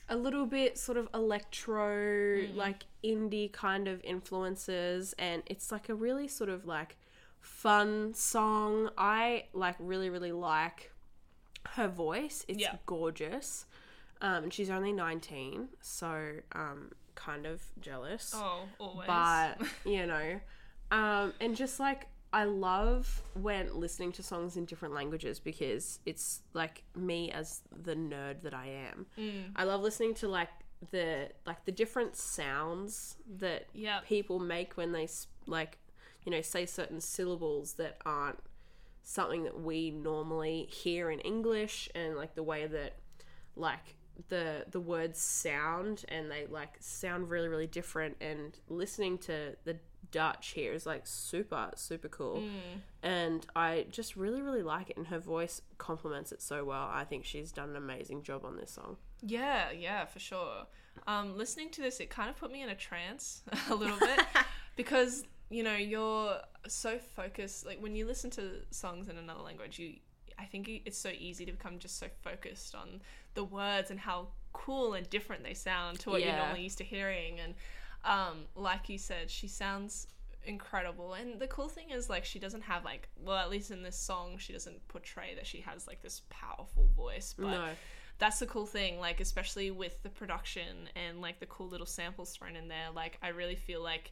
a 0.08 0.16
little 0.16 0.46
bit 0.46 0.78
sort 0.78 0.98
of 0.98 1.08
electro, 1.14 2.44
like 2.54 2.86
indie 3.04 3.52
kind 3.52 3.88
of 3.88 4.04
influences. 4.04 5.16
And 5.18 5.42
it's 5.48 5.72
like 5.72 5.90
a 5.90 5.96
really 5.96 6.28
sort 6.28 6.50
of 6.50 6.66
like 6.66 6.98
fun 7.42 8.14
song. 8.14 8.90
I 8.98 9.46
like 9.54 9.76
really, 9.80 10.10
really 10.10 10.32
like 10.32 10.92
her 11.72 11.88
voice. 11.88 12.46
It's 12.48 12.60
Yeah. 12.62 12.76
gorgeous. 12.86 13.66
Um, 14.22 14.44
and 14.44 14.54
she's 14.54 14.70
only 14.70 14.94
19, 14.94 15.70
so 15.82 16.34
um, 16.54 16.92
kind 17.16 17.46
of 17.46 17.62
jealous. 17.80 18.32
Oh, 18.36 18.68
always. 18.80 19.08
but 19.08 19.58
you 19.86 20.06
know 20.06 20.40
um 20.92 21.34
and 21.40 21.56
just 21.56 21.80
like 21.80 22.08
i 22.34 22.44
love 22.44 23.22
when 23.34 23.74
listening 23.80 24.12
to 24.12 24.22
songs 24.22 24.58
in 24.58 24.66
different 24.66 24.94
languages 24.94 25.40
because 25.40 26.00
it's 26.06 26.42
like 26.54 26.84
me 26.96 27.32
as 27.32 27.62
the 27.84 27.96
nerd 27.96 28.42
that 28.42 28.54
i 28.54 28.68
am 28.68 29.06
Mm. 29.18 29.52
i 29.56 29.64
love 29.64 29.82
listening 29.82 30.14
to 30.16 30.28
like 30.28 30.50
the 30.92 31.30
like 31.46 31.64
the 31.64 31.72
different 31.72 32.16
sounds 32.18 33.16
that 33.38 33.68
Yep. 33.74 34.06
people 34.06 34.40
make 34.40 34.76
when 34.76 34.92
they 34.92 35.08
like 35.48 35.78
you 36.24 36.32
know 36.32 36.42
say 36.42 36.66
certain 36.66 37.02
syllables 37.02 37.74
that 37.74 37.98
aren't 38.06 38.40
something 39.04 39.44
that 39.44 39.60
we 39.60 39.90
normally 39.90 40.68
hear 40.70 41.10
in 41.10 41.20
english 41.22 41.90
and 41.96 42.16
like 42.16 42.36
the 42.36 42.44
way 42.44 42.68
that 42.68 42.94
like 43.56 43.96
the 44.30 44.66
the 44.70 44.80
words 44.80 45.20
sound 45.20 46.06
and 46.10 46.30
they 46.30 46.46
like 46.48 46.76
sound 46.80 47.30
really 47.30 47.48
really 47.48 47.68
different 47.68 48.16
and 48.22 48.60
listening 48.70 49.18
to 49.18 49.56
the 49.64 49.76
dutch 50.12 50.50
here 50.50 50.74
is 50.74 50.86
like 50.86 51.08
super 51.08 51.72
super 51.76 52.10
cool. 52.10 52.44
And 53.02 53.46
i 53.56 53.86
just 53.90 54.16
really 54.16 54.42
really 54.42 54.62
like 54.62 54.90
it 54.90 54.98
and 54.98 55.08
her 55.08 55.20
voice 55.20 55.62
complements 55.78 56.32
it 56.32 56.42
so 56.42 56.64
well. 56.64 56.90
I 56.92 57.04
think 57.04 57.26
she's 57.26 57.52
done 57.52 57.70
an 57.70 57.76
amazing 57.76 58.24
job 58.24 58.46
on 58.46 58.58
this 58.58 58.72
song. 58.72 58.98
Yeah, 59.22 59.72
yeah, 59.72 60.06
for 60.06 60.20
sure. 60.20 60.66
Um, 61.08 61.38
listening 61.38 61.70
to 61.72 61.82
this, 61.82 62.00
it 62.00 62.10
kind 62.10 62.30
of 62.30 62.36
put 62.38 62.52
me 62.52 62.62
in 62.62 62.70
a 62.70 62.76
trance 62.76 63.44
a 63.70 63.76
little 63.76 63.98
bit 64.00 64.20
because 64.76 65.24
you 65.52 65.64
know 65.64 65.76
you're 65.76 66.38
so 66.68 66.98
focused. 66.98 67.66
Like 67.66 67.82
when 67.82 67.96
you 67.96 68.06
listen 68.06 68.30
to 68.32 68.62
songs 68.72 69.10
in 69.10 69.18
another 69.18 69.42
language, 69.42 69.78
you, 69.78 69.96
I 70.40 70.46
think 70.46 70.70
it's 70.86 70.98
so 70.98 71.10
easy 71.10 71.46
to 71.46 71.52
become 71.52 71.78
just 71.78 72.00
so 72.00 72.08
focused 72.24 72.74
on 72.74 73.02
the 73.34 73.44
words 73.44 73.92
and 73.92 74.00
how 74.00 74.28
cool 74.54 74.94
and 74.94 75.10
different 75.10 75.44
they 75.44 75.54
sound 75.54 76.00
to 76.00 76.10
what 76.10 76.22
you're 76.24 76.36
normally 76.36 76.64
used 76.64 76.78
to 76.80 76.84
hearing. 76.84 77.40
And 77.40 77.54
um, 78.06 78.46
like 78.56 78.90
you 78.90 78.98
said, 78.98 79.30
she 79.30 79.48
sounds 79.48 80.08
incredible. 80.46 81.14
And 81.14 81.40
the 81.40 81.48
cool 81.48 81.70
thing 81.70 81.92
is, 81.92 82.10
like, 82.10 82.26
she 82.26 82.40
doesn't 82.40 82.64
have 82.64 82.84
like, 82.84 83.10
well, 83.24 83.38
at 83.38 83.50
least 83.50 83.72
in 83.72 83.84
this 83.84 83.98
song, 83.98 84.38
she 84.38 84.54
doesn't 84.54 84.88
portray 84.88 85.36
that 85.36 85.46
she 85.46 85.62
has 85.62 85.86
like 85.86 86.02
this 86.02 86.22
powerful 86.30 86.90
voice, 86.96 87.36
but 87.38 87.52
no 87.52 87.70
that's 88.20 88.38
the 88.38 88.46
cool 88.46 88.68
thing 88.68 89.00
like 89.00 89.20
especially 89.20 89.72
with 89.72 90.04
the 90.04 90.10
production 90.10 90.88
and 90.96 91.22
like 91.22 91.40
the 91.40 91.46
cool 91.48 91.68
little 91.68 91.88
samples 91.88 92.30
thrown 92.30 92.56
in 92.56 92.68
there 92.68 92.90
like 92.96 93.18
i 93.24 93.30
really 93.30 93.56
feel 93.56 93.82
like 93.82 94.12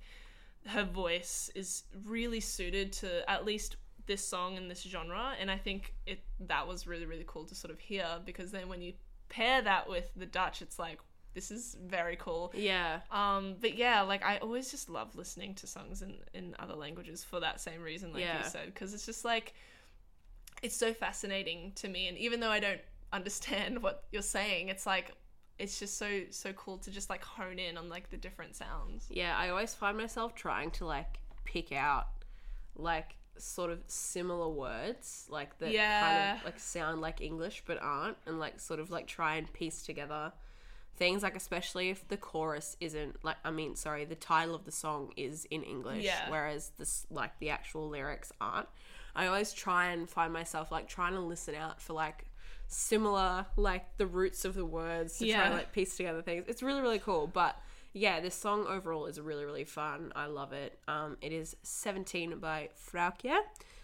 her 0.68 0.84
voice 0.84 1.50
is 1.56 1.84
really 2.06 2.40
suited 2.40 2.92
to 2.94 3.30
at 3.30 3.46
least 3.46 3.78
this 4.06 4.26
song 4.26 4.58
and 4.58 4.70
this 4.72 4.82
genre 4.82 5.34
and 5.40 5.52
i 5.52 5.58
think 5.58 5.94
it 6.08 6.20
that 6.40 6.68
was 6.68 6.88
really 6.88 7.06
really 7.06 7.24
cool 7.28 7.46
to 7.46 7.54
sort 7.56 7.72
of 7.72 7.80
hear 7.80 8.06
because 8.26 8.52
then 8.52 8.68
when 8.68 8.82
you 8.82 8.92
pair 9.30 9.62
that 9.62 9.88
with 9.88 10.10
the 10.16 10.26
dutch 10.26 10.62
it's 10.62 10.80
like 10.80 11.00
this 11.36 11.52
is 11.52 11.78
very 11.86 12.16
cool 12.16 12.52
yeah 12.56 13.00
um 13.12 13.56
but 13.62 13.76
yeah 13.76 14.02
like 14.02 14.24
i 14.26 14.38
always 14.38 14.72
just 14.72 14.90
love 14.90 15.16
listening 15.16 15.54
to 15.54 15.68
songs 15.68 16.02
in 16.02 16.16
in 16.34 16.56
other 16.58 16.74
languages 16.74 17.24
for 17.24 17.40
that 17.40 17.62
same 17.62 17.82
reason 17.82 18.12
like 18.12 18.22
Yeah. 18.24 18.40
you 18.44 18.50
said 18.50 18.66
because 18.66 18.94
it's 18.96 19.06
just 19.06 19.24
like 19.24 19.54
it's 20.64 20.76
so 20.76 20.92
fascinating 20.94 21.72
to 21.76 21.88
me 21.88 22.08
and 22.08 22.18
even 22.18 22.40
though 22.40 22.50
i 22.50 22.60
don't 22.60 22.82
understand 23.14 23.82
what 23.84 24.06
you're 24.12 24.22
saying 24.24 24.70
it's 24.70 24.88
like 24.88 25.12
it's 25.60 25.78
just 25.80 25.98
so 25.98 26.22
so 26.32 26.54
cool 26.54 26.78
to 26.80 26.90
just 26.92 27.10
like 27.10 27.24
hone 27.24 27.60
in 27.60 27.78
on 27.78 27.90
like 27.90 28.10
the 28.10 28.18
different 28.18 28.56
sounds 28.56 29.06
Yeah, 29.10 29.38
I 29.38 29.50
always 29.50 29.74
find 29.76 29.98
myself 29.98 30.34
trying 30.36 30.72
to 30.72 30.86
like 30.86 31.20
pick 31.46 31.72
out 31.72 32.08
like 32.76 33.16
sort 33.38 33.70
of 33.72 33.80
similar 33.88 34.50
words 34.50 35.26
like 35.30 35.58
that 35.60 35.72
kind 36.02 36.38
of 36.40 36.46
like 36.46 36.60
sound 36.60 37.02
like 37.02 37.22
English 37.22 37.64
but 37.66 37.78
aren't 37.82 38.18
and 38.26 38.40
like 38.40 38.60
sort 38.60 38.80
of 38.80 38.90
like 38.92 39.08
try 39.08 39.36
and 39.36 39.52
piece 39.54 39.82
together 39.84 40.32
things 40.98 41.24
like 41.24 41.38
especially 41.38 41.90
if 41.90 42.06
the 42.10 42.18
chorus 42.18 42.76
isn't 42.82 43.24
like 43.24 43.38
I 43.46 43.52
mean 43.52 43.76
sorry 43.78 44.04
the 44.04 44.16
title 44.16 44.56
of 44.56 44.66
the 44.66 44.72
song 44.72 45.14
is 45.16 45.46
in 45.46 45.64
English 45.64 46.04
Yeah. 46.04 46.30
whereas 46.30 46.72
this 46.78 47.06
like 47.10 47.38
the 47.40 47.50
actual 47.50 47.88
lyrics 47.90 48.32
aren't. 48.42 48.68
I 49.16 49.28
always 49.28 49.54
try 49.54 49.88
and 49.92 50.10
find 50.10 50.32
myself 50.34 50.72
like 50.72 50.88
trying 50.88 51.14
to 51.14 51.20
listen 51.22 51.56
out 51.56 51.82
for 51.82 51.94
like 51.94 52.26
similar 52.70 53.46
like 53.58 53.98
the 53.98 54.08
roots 54.08 54.46
of 54.46 54.54
the 54.54 54.64
words 54.64 55.18
to 55.18 55.30
try 55.30 55.46
and 55.46 55.56
like 55.56 55.74
piece 55.74 55.98
together 55.98 56.22
things. 56.22 56.46
It's 56.48 56.64
really 56.64 56.82
really 56.82 57.00
cool, 57.00 57.28
but 57.28 57.58
yeah, 57.94 58.20
this 58.20 58.36
song 58.36 58.66
overall 58.68 59.08
is 59.08 59.20
really 59.20 59.44
really 59.46 59.66
fun. 59.66 60.14
I 60.16 60.28
love 60.28 60.54
it. 60.54 60.80
Um, 60.88 61.18
it 61.22 61.34
is 61.34 61.56
17 61.64 62.40
by 62.40 62.70
Froukje. 62.92 63.38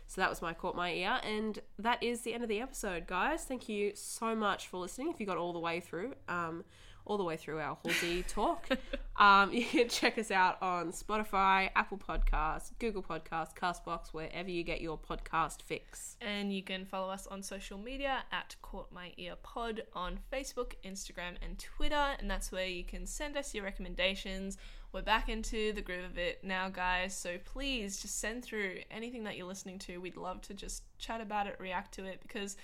So 0.07 0.21
that 0.21 0.29
was 0.29 0.39
my 0.39 0.53
caught 0.53 0.75
my 0.75 0.93
ear, 0.93 1.19
and 1.23 1.57
that 1.79 2.03
is 2.03 2.21
the 2.21 2.35
end 2.35 2.43
of 2.43 2.49
the 2.49 2.61
episode, 2.61 3.07
guys. 3.07 3.43
Thank 3.43 3.67
you 3.67 3.91
so 3.95 4.35
much 4.35 4.67
for 4.67 4.77
listening. 4.77 5.09
If 5.09 5.19
you 5.19 5.25
got 5.25 5.37
all 5.37 5.51
the 5.51 5.59
way 5.59 5.79
through, 5.79 6.13
um, 6.29 6.63
all 7.05 7.17
the 7.17 7.23
way 7.23 7.37
through 7.37 7.59
our 7.59 7.77
Halsey 7.83 8.23
talk, 8.23 8.67
um, 9.17 9.51
you 9.53 9.63
can 9.63 9.89
check 9.89 10.17
us 10.17 10.31
out 10.31 10.61
on 10.61 10.91
Spotify, 10.91 11.69
Apple 11.75 11.97
Podcasts, 11.97 12.71
Google 12.79 13.03
Podcasts, 13.03 13.55
Castbox, 13.55 14.07
wherever 14.11 14.49
you 14.49 14.63
get 14.63 14.81
your 14.81 14.97
podcast 14.97 15.61
fix. 15.61 16.17
and 16.21 16.53
you 16.53 16.63
can 16.63 16.85
follow 16.85 17.11
us 17.11 17.27
on 17.27 17.41
social 17.41 17.77
media 17.77 18.23
at 18.31 18.55
caught 18.61 18.91
my 18.91 19.11
ear 19.17 19.35
pod 19.43 19.83
on 19.93 20.19
facebook 20.31 20.73
instagram 20.83 21.35
and 21.41 21.59
twitter. 21.59 22.15
And 22.19 22.29
that's 22.29 22.51
where 22.51 22.67
you 22.67 22.83
can 22.83 23.05
send 23.05 23.37
us 23.37 23.53
your 23.53 23.63
recommendations. 23.63 24.57
We're 24.91 25.01
back 25.01 25.29
into 25.29 25.73
the 25.73 25.81
groove 25.81 26.05
of 26.05 26.17
it 26.17 26.43
now 26.43 26.69
guys. 26.69 27.15
So 27.15 27.37
please 27.43 28.01
just 28.01 28.19
send 28.19 28.43
through 28.43 28.77
anything 28.89 29.25
that 29.25 29.37
you're 29.37 29.47
listening 29.47 29.77
to. 29.79 29.97
We'd 29.97 30.15
love 30.17 30.41
to 30.43 30.53
just 30.53 30.83
chat 30.97 31.21
about 31.21 31.47
it 31.47 31.57
react 31.59 31.93
to 31.95 32.05
it 32.05 32.21
because 32.21 32.55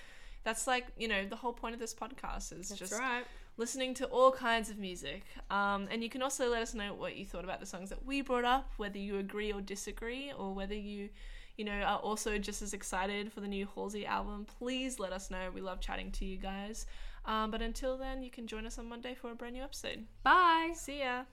that's 0.44 0.66
like 0.66 0.86
you 0.96 1.08
know 1.08 1.26
the 1.26 1.36
whole 1.36 1.52
point 1.52 1.74
of 1.74 1.80
this 1.80 1.94
podcast 1.94 2.58
is 2.58 2.70
just 2.70 2.92
right. 2.92 3.24
Listening 3.56 3.94
to 3.94 4.06
all 4.06 4.32
kinds 4.32 4.70
of 4.70 4.78
music. 4.78 5.24
Um, 5.50 5.88
and 5.90 6.02
you 6.02 6.08
can 6.08 6.22
also 6.22 6.48
let 6.50 6.62
us 6.62 6.74
know 6.74 6.94
what 6.94 7.16
you 7.16 7.24
thought 7.24 7.44
about 7.44 7.60
the 7.60 7.66
songs 7.66 7.90
that 7.90 8.04
we 8.04 8.22
brought 8.22 8.44
up, 8.44 8.72
whether 8.76 8.98
you 8.98 9.18
agree 9.18 9.52
or 9.52 9.60
disagree, 9.60 10.32
or 10.36 10.54
whether 10.54 10.74
you, 10.74 11.10
you 11.56 11.64
know, 11.64 11.72
are 11.72 11.98
also 11.98 12.38
just 12.38 12.62
as 12.62 12.72
excited 12.72 13.32
for 13.32 13.40
the 13.40 13.48
new 13.48 13.68
Halsey 13.74 14.06
album. 14.06 14.46
Please 14.58 14.98
let 14.98 15.12
us 15.12 15.30
know. 15.30 15.50
We 15.54 15.60
love 15.60 15.80
chatting 15.80 16.10
to 16.12 16.24
you 16.24 16.38
guys. 16.38 16.86
Um, 17.24 17.50
but 17.50 17.62
until 17.62 17.96
then, 17.96 18.22
you 18.22 18.30
can 18.30 18.46
join 18.46 18.66
us 18.66 18.78
on 18.78 18.88
Monday 18.88 19.14
for 19.14 19.30
a 19.30 19.34
brand 19.34 19.54
new 19.54 19.62
episode. 19.62 20.06
Bye. 20.24 20.72
See 20.74 21.00
ya. 21.00 21.24